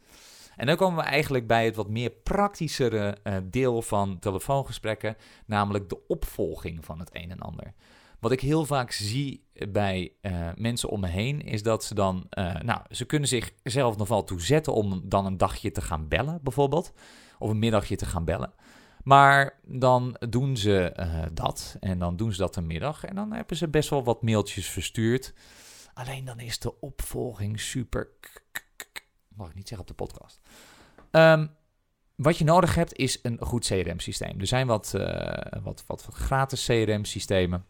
En 0.55 0.65
dan 0.65 0.75
komen 0.75 1.03
we 1.03 1.09
eigenlijk 1.09 1.47
bij 1.47 1.65
het 1.65 1.75
wat 1.75 1.89
meer 1.89 2.09
praktischere 2.09 3.17
uh, 3.23 3.35
deel 3.43 3.81
van 3.81 4.19
telefoongesprekken, 4.19 5.15
namelijk 5.45 5.89
de 5.89 6.07
opvolging 6.07 6.85
van 6.85 6.99
het 6.99 7.09
een 7.13 7.31
en 7.31 7.39
ander. 7.39 7.73
Wat 8.19 8.31
ik 8.31 8.41
heel 8.41 8.65
vaak 8.65 8.91
zie 8.91 9.43
bij 9.69 10.11
uh, 10.21 10.49
mensen 10.55 10.89
om 10.89 10.99
me 10.99 11.07
heen, 11.07 11.41
is 11.41 11.63
dat 11.63 11.83
ze 11.83 11.93
dan, 11.93 12.27
nou, 12.61 12.81
ze 12.89 13.05
kunnen 13.05 13.27
zichzelf 13.27 13.97
nog 13.97 14.07
wel 14.07 14.23
toe 14.23 14.41
zetten 14.41 14.73
om 14.73 15.01
dan 15.03 15.25
een 15.25 15.37
dagje 15.37 15.71
te 15.71 15.81
gaan 15.81 16.07
bellen, 16.07 16.39
bijvoorbeeld 16.43 16.93
of 17.39 17.49
een 17.49 17.59
middagje 17.59 17.95
te 17.95 18.05
gaan 18.05 18.25
bellen. 18.25 18.53
Maar 19.05 19.59
dan 19.63 20.15
doen 20.29 20.57
ze 20.57 20.93
uh, 20.99 21.25
dat 21.33 21.77
en 21.79 21.99
dan 21.99 22.15
doen 22.15 22.31
ze 22.31 22.37
dat 22.37 22.55
een 22.55 22.67
middag 22.67 23.03
en 23.03 23.15
dan 23.15 23.31
hebben 23.31 23.57
ze 23.57 23.67
best 23.67 23.89
wel 23.89 24.03
wat 24.03 24.21
mailtjes 24.21 24.69
verstuurd. 24.69 25.33
Alleen 25.93 26.25
dan 26.25 26.39
is 26.39 26.59
de 26.59 26.79
opvolging 26.79 27.59
super. 27.59 28.07
Mag 29.35 29.49
ik 29.49 29.55
niet 29.55 29.67
zeggen 29.67 29.89
op 29.89 29.97
de 29.97 30.03
podcast. 30.03 30.39
Um, 31.11 31.49
wat 32.15 32.37
je 32.37 32.43
nodig 32.43 32.75
hebt 32.75 32.95
is 32.95 33.19
een 33.21 33.37
goed 33.41 33.65
CRM-systeem. 33.65 34.39
Er 34.39 34.47
zijn 34.47 34.67
wat, 34.67 34.91
wat, 35.63 35.83
wat, 35.87 36.05
wat 36.05 36.15
gratis 36.15 36.65
CRM-systemen. 36.65 37.65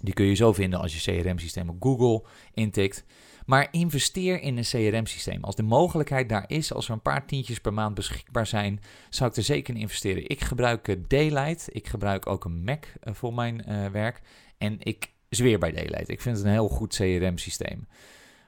Die 0.00 0.14
kun 0.14 0.26
je 0.26 0.34
zo 0.34 0.52
vinden 0.52 0.80
als 0.80 1.04
je 1.04 1.20
CRM-systeem 1.22 1.68
op 1.68 1.82
Google 1.82 2.24
intikt. 2.52 3.04
Maar 3.48 3.68
investeer 3.70 4.40
in 4.40 4.56
een 4.56 4.64
CRM-systeem. 4.64 5.44
Als 5.44 5.56
de 5.56 5.62
mogelijkheid 5.62 6.28
daar 6.28 6.44
is, 6.46 6.72
als 6.72 6.86
er 6.86 6.92
een 6.92 7.02
paar 7.02 7.26
tientjes 7.26 7.60
per 7.60 7.72
maand 7.72 7.94
beschikbaar 7.94 8.46
zijn, 8.46 8.80
zou 9.08 9.30
ik 9.30 9.36
er 9.36 9.42
zeker 9.42 9.74
in 9.74 9.80
investeren. 9.80 10.28
Ik 10.28 10.40
gebruik 10.40 10.88
uh, 10.88 10.96
Daylight. 11.06 11.68
Ik 11.70 11.86
gebruik 11.86 12.26
ook 12.26 12.44
een 12.44 12.64
Mac 12.64 12.84
uh, 12.84 13.14
voor 13.14 13.34
mijn 13.34 13.62
uh, 13.68 13.86
werk. 13.86 14.20
En 14.58 14.76
ik 14.78 15.12
zweer 15.28 15.58
bij 15.58 15.72
Daylight. 15.72 16.08
Ik 16.08 16.20
vind 16.20 16.36
het 16.36 16.46
een 16.46 16.52
heel 16.52 16.68
goed 16.68 16.94
CRM-systeem. 16.94 17.86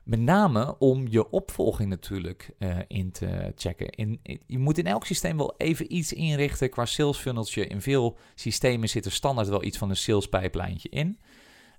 Met 0.05 0.21
name 0.21 0.79
om 0.79 1.07
je 1.09 1.31
opvolging 1.31 1.89
natuurlijk 1.89 2.51
in 2.87 3.13
te 3.13 3.53
checken. 3.55 3.91
In, 3.91 4.21
je 4.47 4.59
moet 4.59 4.79
in 4.79 4.87
elk 4.87 5.07
systeem 5.07 5.37
wel 5.37 5.55
even 5.57 5.95
iets 5.95 6.13
inrichten 6.13 6.71
qua 6.71 6.85
sales 6.85 7.19
funneltje. 7.19 7.67
In 7.67 7.81
veel 7.81 8.19
systemen 8.35 8.89
zit 8.89 9.05
er 9.05 9.13
standaard 9.13 9.49
wel 9.49 9.65
iets 9.65 9.79
van 9.79 9.91
een 9.91 9.97
sales 9.97 10.29
pijplijntje 10.29 10.89
in. 10.89 11.19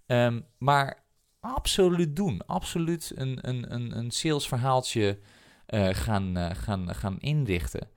Um, 0.07 0.45
maar 0.57 1.03
absoluut 1.41 2.15
doen. 2.15 2.45
Absoluut 2.45 3.11
een, 3.15 3.37
een, 3.41 3.73
een, 3.73 3.97
een 3.97 4.11
salesverhaaltje 4.11 5.19
uh, 5.69 5.89
gaan, 5.91 6.37
uh, 6.37 6.49
gaan, 6.53 6.95
gaan 6.95 7.19
inrichten. 7.19 7.89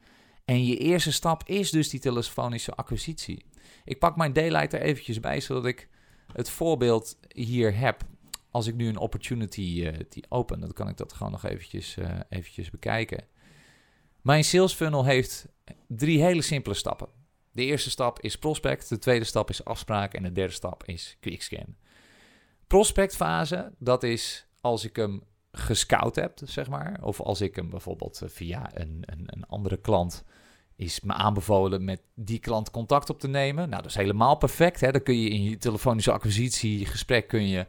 En 0.45 0.65
je 0.65 0.77
eerste 0.77 1.13
stap 1.13 1.43
is 1.49 1.71
dus 1.71 1.89
die 1.89 2.01
telefonische 2.01 2.75
acquisitie. 2.75 3.45
Ik 3.85 3.99
pak 3.99 4.17
mijn 4.17 4.33
daylight 4.33 4.73
er 4.73 4.81
eventjes 4.81 5.21
bij, 5.21 5.41
zodat 5.41 5.67
ik 5.67 5.89
het 6.33 6.51
voorbeeld 6.51 7.19
hier 7.29 7.77
heb. 7.77 8.03
Als 8.51 8.67
ik 8.67 8.75
nu 8.75 8.89
een 8.89 8.97
opportunity 8.97 9.61
uh, 9.61 9.99
die 10.09 10.25
open, 10.29 10.61
dan 10.61 10.73
kan 10.73 10.89
ik 10.89 10.97
dat 10.97 11.13
gewoon 11.13 11.33
nog 11.33 11.45
eventjes, 11.45 11.97
eventjes 12.29 12.71
bekijken. 12.71 13.25
Mijn 14.23 14.45
sales 14.45 14.75
funnel 14.75 15.05
heeft 15.05 15.47
drie 15.89 16.23
hele 16.23 16.43
simpele 16.43 16.75
stappen. 16.75 17.09
De 17.53 17.65
eerste 17.65 17.91
stap 17.91 18.21
is 18.21 18.39
prospect, 18.39 18.89
de 18.89 18.99
tweede 18.99 19.25
stap 19.25 19.51
is 19.51 19.65
afspraak 19.65 20.15
en 20.15 20.23
de 20.23 20.33
derde 20.33 20.53
stap 20.53 20.85
is 20.85 21.17
quickscan 21.21 21.77
prospectfase, 22.75 23.73
dat 23.79 24.03
is 24.03 24.47
als 24.61 24.85
ik 24.85 24.97
hem 24.97 25.23
gescout 25.53 26.17
heb, 26.17 26.39
zeg 26.45 26.69
maar. 26.69 26.99
Of 27.03 27.21
als 27.21 27.41
ik 27.41 27.57
hem 27.57 27.71
bijvoorbeeld 27.71 28.23
eh, 28.23 28.29
via 28.29 28.71
een, 28.75 29.03
een, 29.07 29.25
een 29.27 29.47
andere 29.47 29.77
klant 29.77 30.25
is 30.77 31.01
me 31.01 31.13
aanbevolen 31.13 31.85
met 31.85 32.01
die 32.15 32.39
klant 32.39 32.71
contact 32.71 33.11
op 33.11 33.21
te 33.21 33.29
nemen. 33.29 33.69
Nou, 33.69 33.83
dat 33.83 33.91
is 33.91 33.97
helemaal 33.97 34.37
perfect. 34.37 34.81
Hè? 34.81 34.93
Dan 34.93 35.03
kun 35.03 35.21
je 35.21 35.29
in 35.29 35.43
je 35.43 35.57
telefonische 35.57 36.13
acquisitiegesprek 36.13 37.29
kun 37.29 37.49
je 37.49 37.67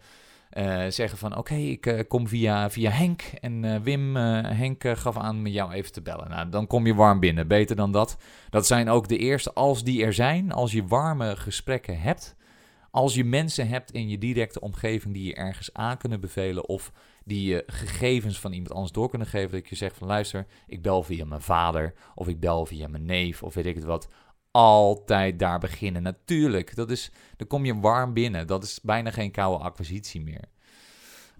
eh, 0.49 0.85
zeggen 0.89 1.17
van 1.17 1.37
oké, 1.37 1.55
ik 1.55 1.85
eh, 1.85 1.99
kom 2.07 2.27
via, 2.27 2.69
via 2.69 2.89
Henk. 2.89 3.21
En 3.21 3.83
Wim, 3.83 4.15
Henk 4.15 4.83
gaf 4.87 5.17
aan 5.17 5.41
met 5.41 5.53
jou 5.53 5.71
even 5.71 5.91
te 5.91 6.01
bellen. 6.01 6.29
Nou, 6.29 6.49
dan 6.49 6.67
kom 6.67 6.85
je 6.85 6.95
warm 6.95 7.19
binnen. 7.19 7.47
Beter 7.47 7.75
dan 7.75 7.91
dat. 7.91 8.17
Dat 8.49 8.67
zijn 8.67 8.89
ook 8.89 9.07
de 9.07 9.17
eerste, 9.17 9.53
als 9.53 9.83
die 9.83 10.03
er 10.03 10.13
zijn, 10.13 10.51
als 10.51 10.71
je 10.71 10.87
warme 10.87 11.35
gesprekken 11.35 11.99
hebt. 11.99 12.35
Als 12.95 13.15
je 13.15 13.23
mensen 13.23 13.67
hebt 13.67 13.91
in 13.91 14.09
je 14.09 14.17
directe 14.17 14.59
omgeving 14.59 15.13
die 15.13 15.23
je 15.23 15.35
ergens 15.35 15.73
aan 15.73 15.97
kunnen 15.97 16.19
bevelen. 16.19 16.67
Of 16.67 16.91
die 17.23 17.47
je 17.47 17.63
gegevens 17.67 18.39
van 18.39 18.51
iemand 18.51 18.73
anders 18.73 18.91
door 18.91 19.09
kunnen 19.09 19.27
geven. 19.27 19.51
Dat 19.51 19.69
je 19.69 19.75
zegt 19.75 19.97
van 19.97 20.07
luister, 20.07 20.45
ik 20.67 20.81
bel 20.81 21.03
via 21.03 21.25
mijn 21.25 21.41
vader. 21.41 21.93
Of 22.13 22.27
ik 22.27 22.39
bel 22.39 22.65
via 22.65 22.87
mijn 22.87 23.05
neef. 23.05 23.43
Of 23.43 23.53
weet 23.53 23.65
ik 23.65 23.75
het 23.75 23.83
wat 23.83 24.07
altijd 24.51 25.39
daar 25.39 25.59
beginnen. 25.59 26.01
Natuurlijk, 26.03 26.75
dat 26.75 26.91
is, 26.91 27.11
dan 27.37 27.47
kom 27.47 27.65
je 27.65 27.79
warm 27.79 28.13
binnen. 28.13 28.47
Dat 28.47 28.63
is 28.63 28.79
bijna 28.81 29.11
geen 29.11 29.31
koude 29.31 29.63
acquisitie 29.63 30.21
meer. 30.21 30.43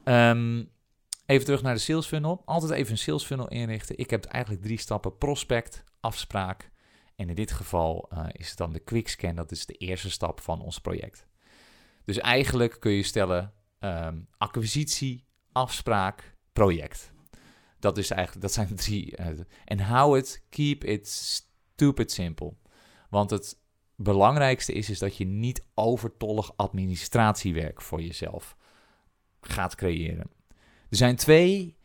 Ehm, 0.03 0.63
even 1.25 1.45
terug 1.45 1.61
naar 1.61 1.73
de 1.73 1.79
sales 1.79 2.07
funnel. 2.07 2.41
Altijd 2.45 2.71
even 2.71 2.91
een 2.91 2.97
sales 2.97 3.25
funnel 3.25 3.47
inrichten. 3.47 3.97
Ik 3.97 4.09
heb 4.09 4.25
eigenlijk 4.25 4.63
drie 4.63 4.79
stappen: 4.79 5.17
prospect, 5.17 5.83
afspraak. 5.99 6.71
En 7.15 7.29
in 7.29 7.35
dit 7.35 7.51
geval 7.51 8.09
uh, 8.13 8.25
is 8.31 8.49
het 8.49 8.57
dan 8.57 8.73
de 8.73 8.79
quick 8.79 9.07
scan. 9.07 9.35
Dat 9.35 9.51
is 9.51 9.65
de 9.65 9.73
eerste 9.73 10.11
stap 10.11 10.41
van 10.41 10.61
ons 10.61 10.79
project. 10.79 11.27
Dus 12.05 12.17
eigenlijk 12.17 12.79
kun 12.79 12.91
je 12.91 13.03
stellen 13.03 13.53
um, 13.79 14.27
acquisitie, 14.37 15.25
afspraak, 15.51 16.35
project. 16.53 17.11
Dat, 17.79 17.97
is 17.97 18.09
eigenlijk, 18.09 18.41
dat 18.41 18.53
zijn 18.53 18.67
de 18.67 18.73
drie. 18.83 19.19
Uh, 19.19 19.27
en 19.65 19.79
hou 19.79 20.17
het, 20.17 20.43
keep 20.49 20.83
it 20.83 21.07
stupid 21.07 22.11
simple. 22.11 22.53
Want 23.09 23.29
het 23.29 23.59
belangrijkste 23.95 24.73
is, 24.73 24.89
is 24.89 24.99
dat 24.99 25.17
je 25.17 25.25
niet 25.25 25.65
overtollig 25.73 26.57
administratiewerk 26.57 27.81
voor 27.81 28.01
jezelf 28.01 28.55
gaat 29.41 29.75
creëren. 29.75 30.29
Er 30.89 30.97
zijn 30.97 31.15
twee. 31.15 31.77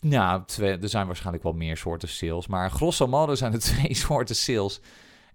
Nou, 0.00 0.42
er 0.58 0.88
zijn 0.88 1.06
waarschijnlijk 1.06 1.42
wel 1.44 1.52
meer 1.52 1.76
soorten 1.76 2.08
sales. 2.08 2.46
Maar 2.46 2.70
grosso 2.70 3.06
modo 3.06 3.34
zijn 3.34 3.52
er 3.52 3.60
twee 3.70 3.94
soorten 3.94 4.36
sales. 4.36 4.80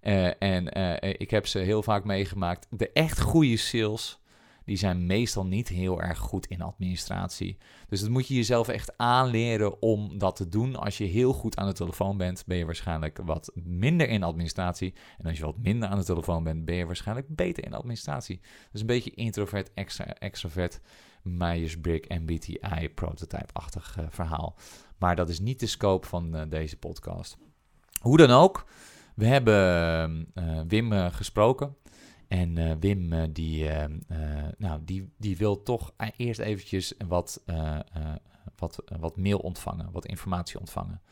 Uh, 0.02 0.42
en 0.42 0.78
uh, 0.78 1.12
ik 1.18 1.30
heb 1.30 1.46
ze 1.46 1.58
heel 1.58 1.82
vaak 1.82 2.04
meegemaakt. 2.04 2.66
De 2.70 2.92
echt 2.92 3.20
goede 3.20 3.56
sales 3.56 4.18
die 4.68 4.76
zijn 4.76 5.06
meestal 5.06 5.46
niet 5.46 5.68
heel 5.68 6.02
erg 6.02 6.18
goed 6.18 6.46
in 6.46 6.62
administratie. 6.62 7.58
Dus 7.88 8.00
dat 8.00 8.10
moet 8.10 8.28
je 8.28 8.34
jezelf 8.34 8.68
echt 8.68 8.96
aanleren 8.96 9.82
om 9.82 10.18
dat 10.18 10.36
te 10.36 10.48
doen. 10.48 10.76
Als 10.76 10.98
je 10.98 11.04
heel 11.04 11.32
goed 11.32 11.56
aan 11.56 11.66
de 11.66 11.72
telefoon 11.72 12.16
bent, 12.16 12.44
ben 12.46 12.56
je 12.56 12.64
waarschijnlijk 12.64 13.18
wat 13.24 13.50
minder 13.54 14.08
in 14.08 14.22
administratie. 14.22 14.94
En 15.18 15.26
als 15.26 15.38
je 15.38 15.44
wat 15.44 15.58
minder 15.58 15.88
aan 15.88 15.98
de 15.98 16.04
telefoon 16.04 16.44
bent, 16.44 16.64
ben 16.64 16.74
je 16.74 16.86
waarschijnlijk 16.86 17.26
beter 17.28 17.64
in 17.64 17.74
administratie. 17.74 18.40
Dus 18.72 18.80
een 18.80 18.86
beetje 18.86 19.14
introvert, 19.14 19.70
extra, 19.74 20.04
extrovert, 20.04 20.80
Myers-Briggs 21.22 22.08
MBTI 22.08 22.88
prototype-achtig 22.94 23.96
uh, 23.98 24.04
verhaal. 24.08 24.56
Maar 24.98 25.16
dat 25.16 25.28
is 25.28 25.40
niet 25.40 25.60
de 25.60 25.66
scope 25.66 26.06
van 26.06 26.48
deze 26.48 26.76
podcast. 26.76 27.36
Hoe 28.00 28.16
dan 28.16 28.30
ook, 28.30 28.66
we 29.18 29.26
hebben 29.26 30.32
uh, 30.34 30.60
Wim 30.68 30.92
gesproken. 31.10 31.76
En 32.28 32.56
uh, 32.56 32.72
Wim, 32.80 33.32
die, 33.32 33.64
uh, 33.64 33.84
nou, 34.58 34.80
die, 34.84 35.12
die 35.16 35.36
wil 35.36 35.62
toch 35.62 35.92
eerst 36.16 36.40
eventjes 36.40 36.94
wat, 37.08 37.42
wat, 38.56 38.82
wat 39.00 39.16
mail 39.16 39.38
ontvangen, 39.38 39.92
wat 39.92 40.06
informatie 40.06 40.58
ontvangen. 40.58 41.02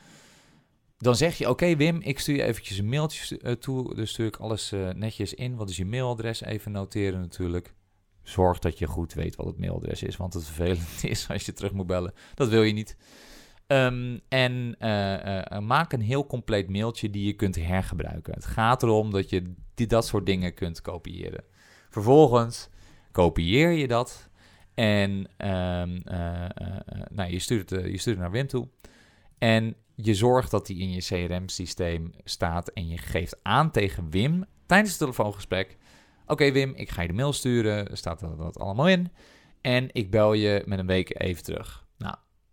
Dan 0.98 1.16
zeg 1.16 1.38
je, 1.38 1.48
oké 1.48 1.76
Wim, 1.76 2.00
ik 2.00 2.18
stuur 2.18 2.36
je 2.36 2.42
eventjes 2.42 2.78
een 2.78 2.88
mailtje 2.88 3.58
toe. 3.58 3.94
Dus 3.94 4.10
stuur 4.10 4.26
ik 4.26 4.36
alles 4.36 4.72
netjes 4.94 5.34
in. 5.34 5.56
Wat 5.56 5.70
is 5.70 5.76
je 5.76 5.86
mailadres? 5.86 6.40
Even 6.40 6.72
noteren 6.72 7.20
natuurlijk. 7.20 7.74
Zorg 8.22 8.58
dat 8.58 8.78
je 8.78 8.86
goed 8.86 9.12
weet 9.12 9.36
wat 9.36 9.46
het 9.46 9.58
mailadres 9.58 10.02
is, 10.02 10.16
want 10.16 10.34
het 10.34 10.44
vervelend 10.44 11.04
is 11.14 11.28
als 11.28 11.46
je 11.46 11.52
terug 11.52 11.72
moet 11.72 11.86
bellen. 11.86 12.12
Dat 12.34 12.48
wil 12.48 12.62
je 12.62 12.72
niet. 12.72 12.96
Um, 13.66 14.20
en 14.28 14.76
uh, 14.80 15.12
uh, 15.24 15.58
maak 15.58 15.92
een 15.92 16.00
heel 16.00 16.26
compleet 16.26 16.70
mailtje 16.70 17.10
die 17.10 17.26
je 17.26 17.32
kunt 17.32 17.54
hergebruiken. 17.54 18.34
Het 18.34 18.44
gaat 18.44 18.82
erom 18.82 19.10
dat 19.10 19.30
je 19.30 19.54
dat 19.74 20.06
soort 20.06 20.26
dingen 20.26 20.54
kunt 20.54 20.80
kopiëren. 20.80 21.44
Vervolgens 21.90 22.68
kopieer 23.12 23.70
je 23.70 23.88
dat 23.88 24.30
en 24.74 25.10
uh, 25.38 25.82
nou, 27.10 27.30
je, 27.30 27.38
stuurt 27.38 27.70
het, 27.70 27.84
je 27.84 27.98
stuurt 27.98 28.18
naar 28.18 28.30
Wim 28.30 28.46
toe. 28.46 28.68
En 29.38 29.76
je 29.94 30.14
zorgt 30.14 30.50
dat 30.50 30.66
die 30.66 30.78
in 30.78 30.90
je 30.90 31.00
CRM-systeem 31.00 32.12
staat 32.24 32.68
en 32.68 32.88
je 32.88 32.98
geeft 32.98 33.38
aan 33.42 33.70
tegen 33.70 34.10
Wim 34.10 34.44
tijdens 34.66 34.90
het 34.90 34.98
telefoongesprek. 34.98 35.76
Oké 36.26 36.52
Wim, 36.52 36.74
ik 36.74 36.90
ga 36.90 37.02
je 37.02 37.08
de 37.08 37.14
mail 37.14 37.32
sturen, 37.32 37.96
staat 37.96 38.20
dat, 38.20 38.38
dat 38.38 38.58
allemaal 38.58 38.88
in. 38.88 39.10
En 39.60 39.88
ik 39.92 40.10
bel 40.10 40.32
je 40.32 40.62
met 40.66 40.78
een 40.78 40.86
week 40.86 41.20
even 41.20 41.42
terug. 41.42 41.85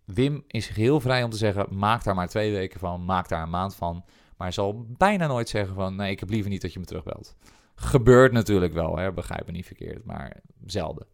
Wim 0.04 0.44
is 0.46 0.68
heel 0.68 1.00
vrij 1.00 1.22
om 1.22 1.30
te 1.30 1.36
zeggen: 1.36 1.66
maak 1.76 2.04
daar 2.04 2.14
maar 2.14 2.28
twee 2.28 2.52
weken 2.52 2.80
van, 2.80 3.04
maak 3.04 3.28
daar 3.28 3.42
een 3.42 3.50
maand 3.50 3.74
van. 3.74 3.94
Maar 4.04 4.46
hij 4.46 4.50
zal 4.50 4.86
bijna 4.88 5.26
nooit 5.26 5.48
zeggen: 5.48 5.74
van 5.74 5.96
nee, 5.96 6.10
ik 6.10 6.20
heb 6.20 6.30
liever 6.30 6.50
niet 6.50 6.62
dat 6.62 6.72
je 6.72 6.78
me 6.78 6.84
terugbelt. 6.84 7.36
Gebeurt 7.74 8.32
natuurlijk 8.32 8.72
wel, 8.72 8.96
hè, 8.96 9.12
begrijp 9.12 9.46
me 9.46 9.52
niet 9.52 9.66
verkeerd, 9.66 10.04
maar 10.04 10.40
zelden. 10.64 11.06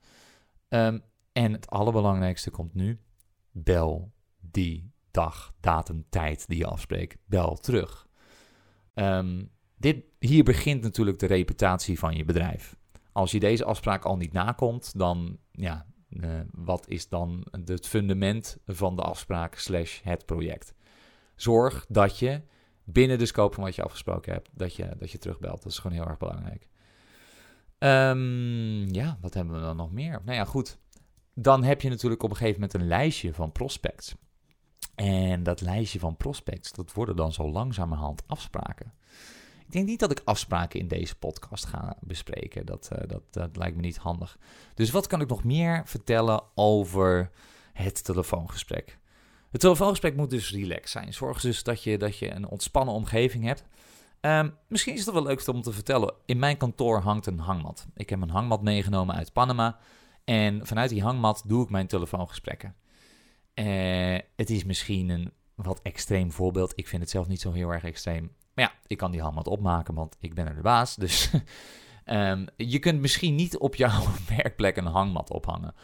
Ehm, 0.69 0.99
en 1.33 1.53
het 1.53 1.71
allerbelangrijkste 1.71 2.51
komt 2.51 2.75
nu: 2.75 3.01
bel 3.51 4.13
die 4.41 4.93
dag, 5.11 5.55
datum, 5.61 6.05
tijd 6.09 6.49
die 6.49 6.59
je 6.59 6.67
afspreekt, 6.67 7.17
bel 7.27 7.57
terug. 7.57 8.09
Um, 8.95 9.51
dit, 9.77 10.05
hier 10.19 10.45
begint 10.45 10.83
natuurlijk 10.83 11.19
de 11.19 11.27
reputatie 11.27 11.99
van 11.99 12.17
je 12.17 12.25
bedrijf. 12.25 12.77
Als 13.13 13.31
je 13.31 13.41
deze 13.41 13.65
afspraak 13.65 14.05
al 14.05 14.17
niet 14.17 14.33
nakomt, 14.33 14.99
dan 14.99 15.39
ja, 15.51 15.87
uh, 16.11 16.41
wat 16.53 16.89
is 16.89 17.09
dan 17.09 17.47
het 17.65 17.87
fundament 17.87 18.59
van 18.67 18.97
de 18.97 19.03
afspraak 19.03 19.55
slash 19.55 20.01
het 20.03 20.27
project? 20.27 20.75
Zorg 21.35 21.87
dat 21.89 22.19
je 22.19 22.43
binnen 22.85 23.19
de 23.19 23.27
scope 23.27 23.55
van 23.55 23.65
wat 23.65 23.75
je 23.75 23.83
afgesproken 23.83 24.33
hebt, 24.33 24.49
dat 24.53 24.75
je, 24.75 24.89
dat 24.99 25.11
je 25.11 25.19
terugbelt. 25.19 25.63
Dat 25.63 25.73
is 25.73 25.79
gewoon 25.79 25.97
heel 25.97 26.07
erg 26.07 26.19
belangrijk. 26.19 26.69
Um, 27.79 28.93
ja, 28.93 29.19
wat 29.21 29.35
hebben 29.35 29.55
we 29.55 29.61
dan 29.61 29.77
nog 29.77 29.93
meer? 29.93 30.21
Nou 30.25 30.37
ja, 30.37 30.45
goed. 30.45 30.79
Dan 31.35 31.65
heb 31.65 31.81
je 31.81 31.89
natuurlijk 31.89 32.23
op 32.23 32.31
een 32.31 32.37
gegeven 32.37 32.61
moment 32.61 32.81
een 32.81 32.89
lijstje 32.89 33.35
van 33.35 33.53
prospects. 33.53 34.15
En 34.95 35.43
dat 35.43 35.61
lijstje 35.61 35.99
van 35.99 36.17
prospects, 36.17 36.73
dat 36.73 36.93
worden 36.93 37.17
dan 37.17 37.33
zo 37.33 37.51
langzamerhand 37.51 38.23
afspraken. 38.27 38.93
Ik 39.71 39.77
denk 39.77 39.89
niet 39.89 40.01
dat 40.01 40.11
ik 40.11 40.23
afspraken 40.25 40.81
in 40.81 40.89
deze 40.89 41.15
podcast 41.15 41.65
ga 41.65 41.97
bespreken. 42.01 42.67
Dat, 42.67 42.91
uh, 42.93 42.99
dat, 43.07 43.23
dat 43.31 43.57
lijkt 43.57 43.77
me 43.77 43.83
niet 43.83 43.97
handig. 43.97 44.39
Dus 44.75 44.91
wat 44.91 45.07
kan 45.07 45.21
ik 45.21 45.29
nog 45.29 45.45
meer 45.45 45.83
vertellen 45.85 46.43
over 46.55 47.31
het 47.73 48.05
telefoongesprek? 48.05 48.99
Het 49.51 49.61
telefoongesprek 49.61 50.17
moet 50.17 50.31
dus 50.31 50.51
relaxed 50.51 50.89
zijn. 50.89 51.13
Zorg 51.13 51.41
dus 51.41 51.63
dat 51.63 51.83
je, 51.83 51.99
dat 51.99 52.19
je 52.19 52.35
een 52.35 52.49
ontspannen 52.49 52.95
omgeving 52.95 53.45
hebt. 53.45 53.65
Um, 54.21 54.57
misschien 54.69 54.95
is 54.95 55.05
het 55.05 55.15
wel 55.15 55.23
leuk 55.23 55.47
om 55.47 55.63
te 55.63 55.73
vertellen. 55.73 56.15
In 56.25 56.39
mijn 56.39 56.57
kantoor 56.57 57.01
hangt 57.01 57.27
een 57.27 57.39
hangmat. 57.39 57.87
Ik 57.95 58.11
heb 58.11 58.21
een 58.21 58.31
hangmat 58.31 58.63
meegenomen 58.63 59.15
uit 59.15 59.33
Panama. 59.33 59.79
En 60.25 60.67
vanuit 60.67 60.91
die 60.91 61.03
hangmat 61.03 61.43
doe 61.47 61.63
ik 61.63 61.71
mijn 61.71 61.87
telefoongesprekken. 61.87 62.75
Uh, 63.55 64.19
het 64.37 64.51
is 64.51 64.65
misschien 64.65 65.09
een 65.09 65.33
wat 65.63 65.81
extreem 65.83 66.33
voorbeeld. 66.33 66.73
Ik 66.77 66.89
vind 66.89 67.03
het 67.03 67.11
zelf 67.11 67.29
niet 67.29 67.41
zo 67.41 67.53
heel 67.53 67.71
erg 67.71 67.85
extreem. 67.85 68.33
Maar 68.55 68.65
ja, 68.65 68.73
ik 68.87 68.97
kan 68.97 69.11
die 69.11 69.23
handmat 69.23 69.47
opmaken, 69.47 69.95
want 69.95 70.17
ik 70.21 70.35
ben 70.35 70.47
er 70.47 70.55
de 70.55 70.61
baas. 70.61 70.97
Dus 70.97 71.31
um, 72.07 72.47
je 72.73 72.79
kunt 72.79 73.01
misschien 73.01 73.35
niet 73.35 73.59
op 73.59 73.75
jouw 73.75 74.03
werkplek 74.37 74.77
een 74.77 74.87
hangmat 74.87 75.31
ophangen. 75.31 75.75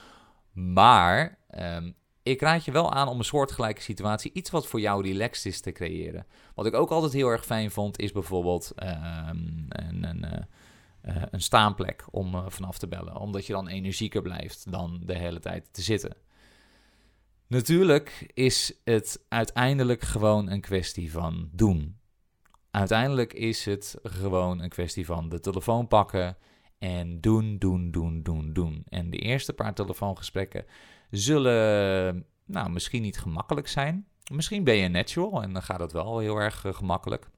Maar 0.53 1.39
um, 1.51 1.95
ik 2.23 2.41
raad 2.41 2.65
je 2.65 2.73
wel 2.73 2.93
aan 2.93 3.09
om 3.09 3.19
een 3.19 3.25
soortgelijke 3.25 3.81
situatie, 3.81 4.31
iets 4.33 4.51
wat 4.51 4.67
voor 4.67 4.81
jou 4.81 5.03
relaxed 5.03 5.53
is, 5.53 5.61
te 5.61 5.73
creëren. 5.73 6.27
Wat 6.55 6.67
ik 6.67 6.75
ook 6.75 6.91
altijd 6.91 7.13
heel 7.13 7.29
erg 7.29 7.45
fijn 7.45 7.71
vond, 7.71 7.99
is 7.99 8.13
bijvoorbeeld 8.13 8.73
um, 8.83 9.67
een, 9.69 10.05
een, 10.05 10.25
uh, 11.05 11.23
een, 11.31 11.41
staanplek 11.41 12.05
om 12.11 12.35
uh, 12.35 12.45
vanaf 12.49 12.79
te 12.79 12.89
bellen. 12.89 13.17
Omdat 13.17 13.47
je 13.47 13.53
dan 13.53 13.69
energieker 13.69 14.23
blijft 14.23 14.73
dan 14.73 15.01
de 15.05 15.17
hele 15.17 15.39
tijd 15.39 15.69
te 15.71 15.83
zitten. 15.83 16.17
Natuurlijk 17.49 18.31
is 18.35 18.81
het 18.85 19.25
uiteindelijk 19.29 20.03
gewoon 20.03 20.51
een 20.51 20.61
kwestie 20.61 21.13
van 21.13 21.49
doen. 21.53 21.99
Uiteindelijk 22.71 23.33
is 23.33 23.65
het 23.65 23.99
gewoon 24.03 24.61
een 24.61 24.69
kwestie 24.69 25.07
van 25.07 25.29
de 25.29 25.41
telefoon 25.41 25.89
pakken 25.89 26.37
en 26.79 27.21
doen, 27.21 27.59
doen, 27.59 27.91
doen, 27.91 28.23
doen, 28.23 28.53
doen. 28.53 28.85
En 28.89 29.11
de 29.11 29.19
eerste 29.19 29.53
paar 29.53 29.75
telefoongesprekken 29.75 30.65
zullen, 31.11 32.27
nou, 32.45 32.71
misschien 32.71 33.03
niet 33.03 33.19
gemakkelijk 33.19 33.69
zijn. 33.69 34.07
Misschien 34.33 34.65
ben 34.65 34.77
je 34.77 34.89
natural 34.89 35.43
en 35.43 35.53
dan 35.53 35.63
gaat 35.63 35.81
het 35.81 35.93
wel 35.93 36.19
heel 36.19 36.37
erg 36.37 36.65
uh, 36.65 36.75
gemakkelijk. 36.75 37.29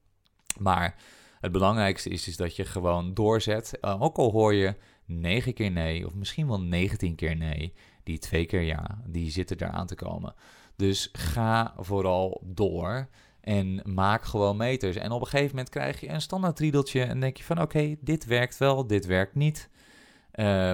Maar 0.59 0.97
het 1.41 1.53
belangrijkste 1.53 2.09
is, 2.09 2.29
is 2.29 2.37
dat 2.37 2.57
je 2.57 2.65
gewoon 2.65 3.15
doorzet. 3.15 3.79
Uh, 3.81 4.03
ook 4.03 4.17
al 4.17 4.31
hoor 4.31 4.55
je 4.55 4.75
9 5.05 5.55
keer 5.55 5.71
nee, 5.71 6.07
of 6.07 6.15
misschien 6.15 6.47
wel 6.47 6.61
19 6.61 7.15
keer 7.15 7.37
nee, 7.37 7.75
die 8.09 8.19
twee 8.19 8.47
keer 8.47 8.63
ja, 8.63 8.99
die 9.07 9.31
zitten 9.31 9.59
daar 9.59 9.71
aan 9.71 9.87
te 9.87 9.95
komen. 9.95 10.35
Dus 10.77 11.09
ga 11.13 11.75
vooral 11.77 12.43
door. 12.45 13.09
En 13.41 13.81
maak 13.85 14.25
gewoon 14.25 14.57
meters. 14.57 14.97
En 14.97 15.11
op 15.11 15.21
een 15.21 15.27
gegeven 15.27 15.51
moment 15.51 15.69
krijg 15.69 16.01
je 16.01 16.09
een 16.09 16.21
standaard 16.21 16.59
riedeltje 16.59 17.03
en 17.03 17.21
denk 17.21 17.37
je 17.37 17.45
van 17.45 17.61
oké, 17.61 17.97
dit 18.01 18.25
werkt 18.25 18.59
wel, 18.59 18.87
dit 18.87 19.07
werkt 19.07 19.35
niet. 19.35 19.69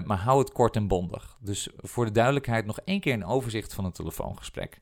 maar 0.04 0.18
hou 0.18 0.38
het 0.38 0.52
kort 0.52 0.76
en 0.76 0.88
bondig. 0.88 1.36
Dus 1.40 1.68
voor 1.76 2.04
de 2.04 2.10
duidelijkheid 2.10 2.66
nog 2.66 2.80
één 2.80 3.00
keer 3.00 3.12
een 3.12 3.24
overzicht 3.24 3.74
van 3.74 3.84
een 3.84 3.92
telefoongesprek. 3.92 4.80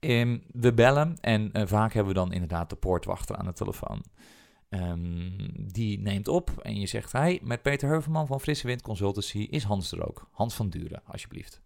Ehm, 0.00 0.38
we 0.52 0.72
bellen 0.72 1.16
en 1.20 1.50
vaak 1.68 1.92
hebben 1.92 2.12
we 2.12 2.18
dan 2.18 2.32
inderdaad 2.32 2.70
de 2.70 2.76
poortwachter 2.76 3.36
aan 3.36 3.46
de 3.46 3.52
telefoon. 3.52 4.02
Ehm, 4.72 5.48
die 5.72 6.00
neemt 6.00 6.28
op 6.28 6.50
en 6.62 6.80
je 6.80 6.86
zegt: 6.86 7.12
Hi, 7.12 7.38
met 7.42 7.62
Peter 7.62 7.88
Heuvelman 7.88 8.26
van 8.26 8.40
Frisse 8.40 8.66
Wind 8.66 8.82
Consultancy 8.82 9.38
is 9.38 9.62
Hans 9.62 9.92
er 9.92 10.08
ook. 10.08 10.28
Hans 10.30 10.54
van 10.54 10.68
Duren, 10.68 11.02
alsjeblieft. 11.04 11.60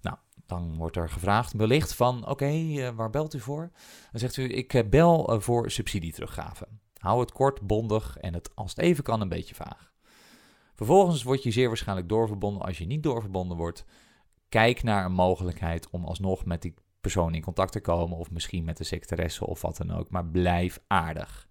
Nou, 0.00 0.16
dan 0.46 0.76
wordt 0.76 0.96
er 0.96 1.10
gevraagd, 1.10 1.52
wellicht 1.52 1.94
van: 1.94 2.28
Oké, 2.28 2.44
eh, 2.46 2.88
waar 2.88 3.10
belt 3.10 3.34
u 3.34 3.40
voor? 3.40 3.70
Dan 4.10 4.20
zegt 4.20 4.36
u: 4.36 4.54
Ik 4.54 4.74
eh, 4.74 4.88
bel 4.88 5.34
uh, 5.34 5.40
voor 5.40 5.70
subsidieteruggave. 5.70 6.68
Hou 6.96 7.20
het 7.20 7.32
kort, 7.32 7.60
bondig 7.60 8.18
en 8.18 8.34
het, 8.34 8.50
als 8.54 8.70
het 8.70 8.84
even 8.84 9.04
kan, 9.04 9.20
een 9.20 9.28
beetje 9.28 9.54
vaag. 9.54 9.92
Vervolgens 10.74 11.22
word 11.22 11.42
je 11.42 11.50
zeer 11.50 11.68
waarschijnlijk 11.68 12.08
doorverbonden. 12.08 12.62
Als 12.62 12.78
je 12.78 12.86
niet 12.86 13.02
doorverbonden 13.02 13.56
wordt, 13.56 13.84
kijk 14.48 14.82
naar 14.82 15.04
een 15.04 15.12
mogelijkheid 15.12 15.90
om 15.90 16.04
alsnog 16.04 16.44
met 16.44 16.62
die 16.62 16.74
persoon 17.00 17.34
in 17.34 17.42
contact 17.42 17.72
te 17.72 17.80
komen. 17.80 18.18
Of 18.18 18.30
misschien 18.30 18.64
met 18.64 18.76
de 18.76 18.84
secretaresse 18.84 19.46
of 19.46 19.62
wat 19.62 19.76
dan 19.76 19.90
ook. 19.90 20.10
Maar 20.10 20.26
blijf 20.26 20.80
aardig 20.86 21.50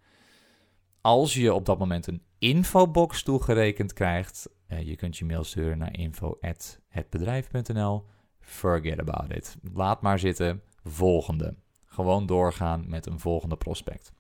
als 1.02 1.34
je 1.34 1.54
op 1.54 1.66
dat 1.66 1.80
moment 1.80 2.08
een 2.08 2.24
infobox 2.38 3.24
toegerekend 3.24 3.94
krijgt, 3.94 4.50
uh, 4.68 4.82
je 4.82 4.96
kunt 4.96 5.18
je 5.18 5.26
mail 5.26 5.44
sturen 5.44 5.78
naar 5.78 5.98
info.hetbedrijf.nl. 5.98 8.06
Forget 8.40 9.00
about 9.00 9.32
it. 9.32 9.58
Laat 9.74 10.02
maar 10.02 10.20
zitten. 10.20 10.62
Volgende. 10.84 11.56
Gewoon 11.86 12.26
doorgaan 12.26 12.84
met 12.88 13.06
een 13.06 13.20
volgende 13.20 13.58
prospect. 13.58 14.12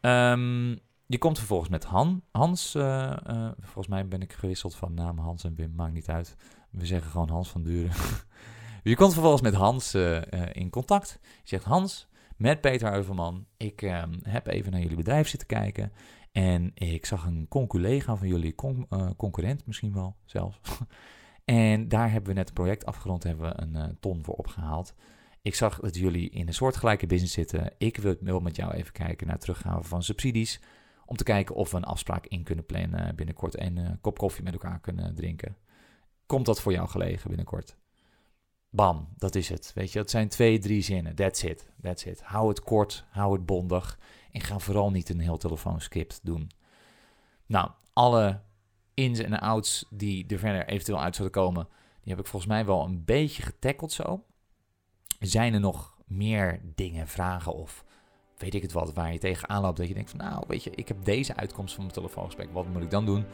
Um, 0.00 0.78
je 1.06 1.18
komt 1.18 1.38
vervolgens 1.38 1.70
met 1.70 1.84
Han, 1.84 2.22
Hans. 2.30 2.74
Uh, 2.74 3.16
uh, 3.30 3.50
volgens 3.58 3.86
mij 3.86 4.08
ben 4.08 4.22
ik 4.22 4.32
gewisseld 4.32 4.74
van 4.74 4.94
naam 4.94 5.18
Hans 5.18 5.44
en 5.44 5.54
Wim. 5.54 5.74
Maakt 5.74 5.92
niet 5.92 6.08
uit. 6.08 6.36
We 6.70 6.86
zeggen 6.86 7.10
gewoon 7.10 7.28
Hans 7.28 7.48
van 7.48 7.62
Duren. 7.62 7.92
je 8.82 8.96
komt 8.96 9.12
vervolgens 9.12 9.42
met 9.42 9.54
Hans 9.54 9.94
in 10.52 10.70
contact. 10.70 11.18
Je 11.22 11.48
zegt 11.48 11.64
Hans, 11.64 12.08
met 12.40 12.60
Peter 12.60 12.90
Heuvelman. 12.90 13.46
Ik 13.56 13.82
ehm, 13.82 14.12
heb 14.22 14.46
even 14.46 14.72
naar 14.72 14.80
jullie 14.80 14.96
bedrijf 14.96 15.28
zitten 15.28 15.48
kijken. 15.48 15.92
En 16.32 16.70
ik 16.74 17.06
zag 17.06 17.26
een 17.26 17.46
conculega 17.48 18.16
van 18.16 18.28
jullie, 18.28 18.54
eh, 18.88 19.10
concurrent 19.16 19.66
misschien 19.66 19.92
wel 19.92 20.16
zelfs. 20.24 20.60
en 21.44 21.88
daar 21.88 22.10
hebben 22.10 22.30
we 22.30 22.38
net 22.38 22.48
een 22.48 22.54
project 22.54 22.86
afgerond, 22.86 23.22
hebben 23.22 23.48
we 23.48 23.62
een 23.62 23.76
uh, 23.76 23.84
ton 24.00 24.24
voor 24.24 24.34
opgehaald. 24.34 24.94
Ik 25.42 25.54
zag 25.54 25.80
dat 25.80 25.96
jullie 25.96 26.30
in 26.30 26.46
een 26.46 26.54
soortgelijke 26.54 27.06
business 27.06 27.34
zitten. 27.34 27.72
Ik 27.78 27.96
wil 28.20 28.40
met 28.40 28.56
jou 28.56 28.72
even 28.72 28.92
kijken 28.92 29.26
naar 29.26 29.38
teruggave 29.38 29.88
van 29.88 30.02
subsidies. 30.02 30.60
Om 31.04 31.16
te 31.16 31.24
kijken 31.24 31.54
of 31.54 31.70
we 31.70 31.76
een 31.76 31.84
afspraak 31.84 32.26
in 32.26 32.42
kunnen 32.42 32.66
plannen 32.66 33.16
binnenkort 33.16 33.54
en 33.54 33.76
een 33.76 34.00
kop 34.00 34.18
koffie 34.18 34.44
met 34.44 34.52
elkaar 34.52 34.80
kunnen 34.80 35.14
drinken. 35.14 35.56
Komt 36.26 36.46
dat 36.46 36.60
voor 36.60 36.72
jou 36.72 36.88
gelegen 36.88 37.28
binnenkort? 37.28 37.76
Bam, 38.70 39.08
dat 39.16 39.34
is 39.34 39.48
het. 39.48 39.72
Weet 39.74 39.92
je, 39.92 39.98
het 39.98 40.10
zijn 40.10 40.28
twee, 40.28 40.58
drie 40.58 40.82
zinnen. 40.82 41.14
That's 41.14 41.42
it. 41.42 41.70
That's 41.82 42.04
it. 42.04 42.22
Hou 42.22 42.48
het 42.48 42.60
kort, 42.60 43.04
hou 43.10 43.32
het 43.32 43.46
bondig. 43.46 43.98
En 44.32 44.40
ga 44.40 44.58
vooral 44.58 44.90
niet 44.90 45.08
een 45.08 45.20
heel 45.20 45.36
telefoonscript 45.36 46.20
doen. 46.22 46.50
Nou, 47.46 47.70
alle 47.92 48.40
ins 48.94 49.18
en 49.18 49.40
outs 49.40 49.86
die 49.90 50.26
er 50.26 50.38
verder 50.38 50.66
eventueel 50.66 51.00
uit 51.00 51.16
zullen 51.16 51.30
komen, 51.30 51.68
die 52.00 52.12
heb 52.12 52.18
ik 52.18 52.26
volgens 52.26 52.52
mij 52.52 52.64
wel 52.64 52.84
een 52.84 53.04
beetje 53.04 53.42
getackeld 53.42 53.92
zo. 53.92 54.24
Zijn 55.18 55.54
er 55.54 55.60
nog 55.60 55.94
meer 56.06 56.60
dingen, 56.74 57.08
vragen 57.08 57.54
of 57.54 57.84
weet 58.36 58.54
ik 58.54 58.62
het 58.62 58.72
wat, 58.72 58.92
waar 58.92 59.12
je 59.12 59.18
tegenaan 59.18 59.62
loopt 59.62 59.76
dat 59.76 59.88
je 59.88 59.94
denkt 59.94 60.10
van 60.10 60.18
nou, 60.18 60.44
weet 60.46 60.64
je, 60.64 60.70
ik 60.70 60.88
heb 60.88 61.04
deze 61.04 61.36
uitkomst 61.36 61.74
van 61.74 61.82
mijn 61.82 61.94
telefoongesprek, 61.94 62.52
wat 62.52 62.66
moet 62.66 62.82
ik 62.82 62.90
dan 62.90 63.06
doen? 63.06 63.24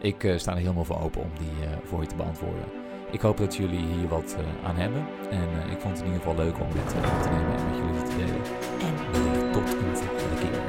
Ik 0.00 0.22
uh, 0.22 0.38
sta 0.38 0.52
er 0.52 0.58
helemaal 0.58 0.84
voor 0.84 1.00
open 1.00 1.22
om 1.22 1.30
die 1.38 1.68
uh, 1.68 1.76
voor 1.84 2.00
je 2.00 2.06
te 2.06 2.14
beantwoorden. 2.14 2.89
Ik 3.10 3.20
hoop 3.20 3.36
dat 3.36 3.56
jullie 3.56 3.86
hier 3.86 4.08
wat 4.08 4.36
uh, 4.38 4.68
aan 4.68 4.76
hebben. 4.76 5.06
En 5.30 5.48
uh, 5.66 5.72
ik 5.72 5.80
vond 5.80 5.96
het 5.96 6.06
in 6.06 6.12
ieder 6.12 6.20
geval 6.20 6.44
leuk 6.44 6.60
om 6.60 6.68
dit 6.72 6.94
op 6.94 7.22
te 7.22 7.28
nemen 7.28 7.56
en 7.56 7.64
met 7.66 7.76
jullie 7.76 8.02
te 8.02 8.16
delen. 8.16 8.42
En 8.86 8.94
wellicht 9.12 9.52
tot 9.52 9.72
een 9.72 9.96
volgende 9.96 10.40
keer. 10.40 10.59